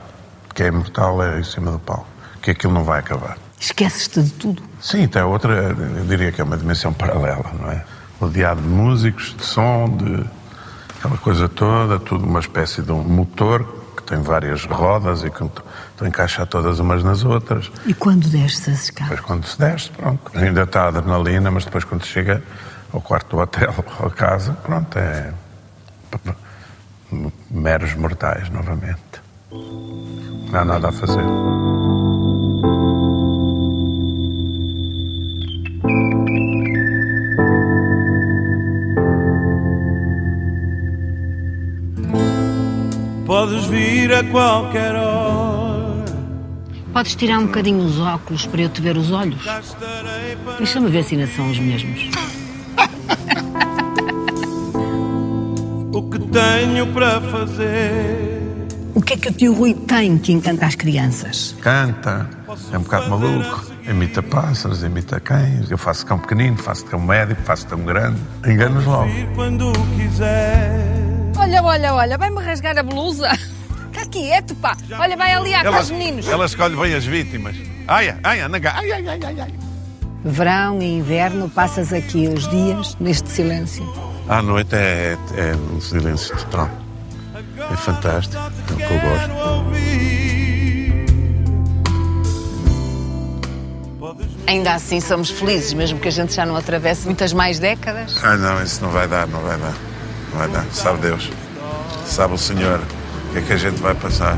que 0.53 0.63
é 0.63 0.68
imortal 0.68 1.22
é 1.22 1.39
em 1.39 1.43
cima 1.43 1.70
do 1.72 1.80
palco, 1.80 2.07
que 2.41 2.51
aquilo 2.51 2.74
não 2.74 2.84
vai 2.84 2.99
acabar. 2.99 3.38
Esqueces-te 3.59 4.24
de 4.24 4.32
tudo. 4.32 4.63
Sim, 4.80 5.05
tem 5.07 5.22
outra, 5.22 5.53
eu 5.53 6.05
diria 6.05 6.32
que 6.32 6.39
é 6.39 6.43
uma 6.43 6.55
dimensão 6.55 6.93
paralela, 6.93 7.51
não 7.59 7.70
é? 7.70 7.84
Rodeado 8.26 8.61
de 8.61 8.67
músicos, 8.67 9.36
de 9.38 9.45
som, 9.45 9.88
de. 9.97 10.26
aquela 10.97 11.17
coisa 11.17 11.47
toda, 11.47 11.99
tudo 11.99 12.26
uma 12.26 12.39
espécie 12.39 12.82
de 12.82 12.91
um 12.91 13.03
motor 13.03 13.63
que 13.95 14.01
tem 14.03 14.19
várias 14.19 14.65
rodas 14.65 15.23
e 15.23 15.30
que 15.30 15.43
estão 15.43 15.63
a 16.01 16.07
encaixar 16.07 16.47
todas 16.47 16.80
umas 16.80 17.03
nas 17.03 17.23
outras. 17.23 17.71
E 17.86 17.93
quando 17.93 18.28
desce 18.28 18.71
as 18.71 18.86
escadas? 18.86 19.09
Depois 19.09 19.28
quando 19.28 19.45
se 19.45 19.59
desce, 19.59 19.91
pronto, 19.91 20.32
ainda 20.34 20.63
está 20.63 20.86
a 20.86 20.88
adrenalina, 20.88 21.51
mas 21.51 21.65
depois 21.65 21.84
quando 21.84 22.03
chega 22.03 22.41
ao 22.91 22.99
quarto 22.99 23.36
do 23.36 23.41
hotel 23.41 23.73
ou 23.99 24.07
a 24.07 24.11
casa, 24.11 24.53
pronto, 24.53 24.97
é 24.97 25.32
meros 27.51 27.93
mortais 27.93 28.49
novamente. 28.49 29.21
Não 29.51 30.59
há 30.59 30.65
nada 30.65 30.89
a 30.89 30.91
fazer. 30.91 31.23
Podes 43.26 43.65
vir 43.65 44.13
a 44.13 44.23
qualquer 44.23 44.95
hora. 44.95 46.05
Podes 46.93 47.15
tirar 47.15 47.39
um 47.39 47.47
bocadinho 47.47 47.84
os 47.84 47.99
óculos 47.99 48.45
para 48.45 48.61
eu 48.61 48.69
te 48.69 48.82
ver 48.82 48.95
os 48.95 49.11
olhos? 49.11 49.41
Deixa-me 50.59 50.89
ver 50.91 51.03
se 51.03 51.15
ainda 51.15 51.28
são 51.28 51.49
os 51.49 51.57
mesmos. 51.57 52.07
o 55.91 56.03
que 56.03 56.19
tenho 56.19 56.86
para 56.93 57.19
fazer. 57.19 58.36
O 58.93 59.01
que 59.01 59.13
é 59.13 59.17
que 59.17 59.30
o 59.30 59.34
tio 59.34 59.53
Rui 59.53 59.73
tem 59.73 60.19
que 60.19 60.32
encanta 60.32 60.67
as 60.67 60.76
crianças? 60.76 61.55
Canta, 61.61 62.30
é 62.71 62.78
um 62.78 62.82
bocado 62.82 63.09
maluco, 63.09 63.65
imita 63.89 64.21
pássaros, 64.21 64.84
imita 64.84 65.19
cães. 65.19 65.69
Eu 65.71 65.80
faço 65.80 66.05
cão 66.05 66.19
pequenino, 66.19 66.57
faço 66.57 66.86
cão 66.86 66.99
médio, 66.99 67.36
faço 67.43 67.65
cão 67.65 67.80
grande. 67.80 68.21
Enganos 68.45 68.86
logo. 68.86 69.09
Quando 69.36 69.73
quiser. 69.97 71.05
Olha, 71.38 71.63
olha, 71.63 71.93
olha, 71.93 72.17
vai-me 72.17 72.41
rasgar 72.41 72.77
a 72.77 72.83
blusa. 72.83 73.29
Está 73.91 74.05
quieto, 74.07 74.55
pá. 74.55 74.75
Olha, 74.99 75.15
vai 75.15 75.33
ali 75.33 75.51
dos 75.63 75.91
meninos. 75.91 76.27
ela 76.27 76.45
escolhe 76.45 76.75
bem 76.75 76.93
as 76.93 77.05
vítimas. 77.05 77.55
Ai, 77.88 78.15
ai, 78.23 78.41
anda 78.41 78.59
cá. 78.59 78.73
Ai, 78.77 78.91
ai, 78.91 79.07
ai, 79.07 79.19
ai, 79.23 79.39
ai. 79.41 79.53
Verão 80.23 80.81
e 80.81 80.97
inverno, 80.97 81.49
passas 81.49 81.93
aqui 81.93 82.27
os 82.27 82.47
dias 82.49 82.97
neste 82.99 83.29
silêncio. 83.29 83.86
À 84.27 84.41
noite 84.41 84.75
é, 84.75 85.15
é 85.38 85.55
um 85.55 85.79
silêncio 85.79 86.36
total. 86.36 86.69
É 87.71 87.75
fantástico, 87.77 88.36
é 88.36 88.73
o 88.73 88.75
que 88.75 88.83
eu 88.83 88.99
gosto. 88.99 89.36
Ainda 94.47 94.73
assim 94.73 94.99
somos 94.99 95.29
felizes, 95.29 95.73
mesmo 95.73 95.99
que 95.99 96.07
a 96.07 96.11
gente 96.11 96.33
já 96.33 96.45
não 96.45 96.55
atravesse 96.55 97.05
muitas 97.05 97.33
mais 97.33 97.59
décadas. 97.59 98.19
Ah, 98.23 98.36
não, 98.36 98.61
isso 98.61 98.83
não 98.83 98.91
vai 98.91 99.07
dar, 99.07 99.27
não 99.27 99.41
vai 99.41 99.57
dar. 99.57 99.73
Vai 100.38 100.47
dar. 100.49 100.65
Sabe 100.71 100.99
Deus. 101.01 101.31
Sabe 102.05 102.33
o 102.33 102.38
Senhor 102.38 102.79
o 102.79 103.31
que 103.33 103.39
é 103.39 103.41
que 103.41 103.53
a 103.53 103.57
gente 103.57 103.81
vai 103.81 103.93
passar. 103.95 104.38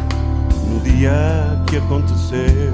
no 0.68 0.80
dia 0.82 1.12
que 1.68 1.78
aconteceu 1.78 2.74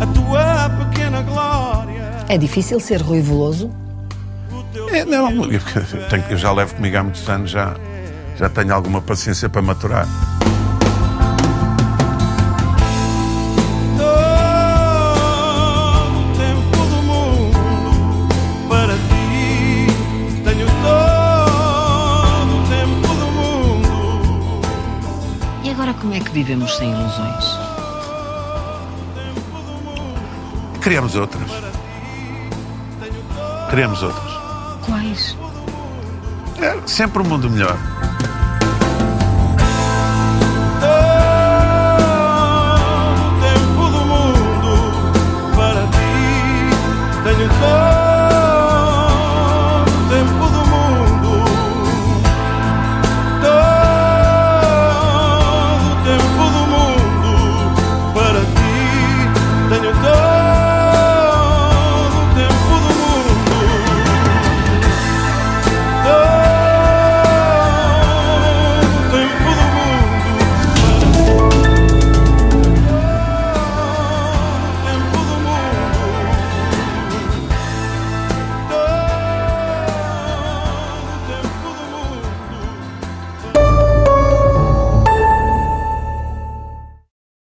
a 0.00 0.06
tua 0.06 0.70
pequena 0.84 1.22
glória. 1.22 2.24
É 2.28 2.36
difícil 2.38 2.78
ser 2.80 3.00
Rui 3.00 3.20
Veloso? 3.20 3.70
É, 4.92 5.04
não, 5.04 5.30
eu, 5.30 5.60
tenho- 6.08 6.24
eu 6.30 6.36
já 6.38 6.52
levo 6.52 6.74
comigo 6.74 6.96
há 6.96 7.02
muitos 7.02 7.28
anos, 7.28 7.50
já, 7.50 7.74
já 8.36 8.48
tenho 8.48 8.72
alguma 8.74 9.00
paciência 9.02 9.48
para 9.48 9.60
maturar. 9.60 10.06
vivemos 26.38 26.76
sem 26.76 26.92
ilusões. 26.92 27.44
Criamos 30.80 31.16
outras. 31.16 31.50
Criamos 33.70 34.02
outras. 34.04 34.32
Quais? 34.86 35.36
É 36.62 36.78
sempre 36.86 37.22
um 37.22 37.24
mundo 37.24 37.50
melhor. 37.50 37.76
Tempo 43.40 43.88
do 43.90 44.04
mundo 44.06 45.56
para 45.56 45.82
ti. 45.88 47.24
Tenho 47.24 47.48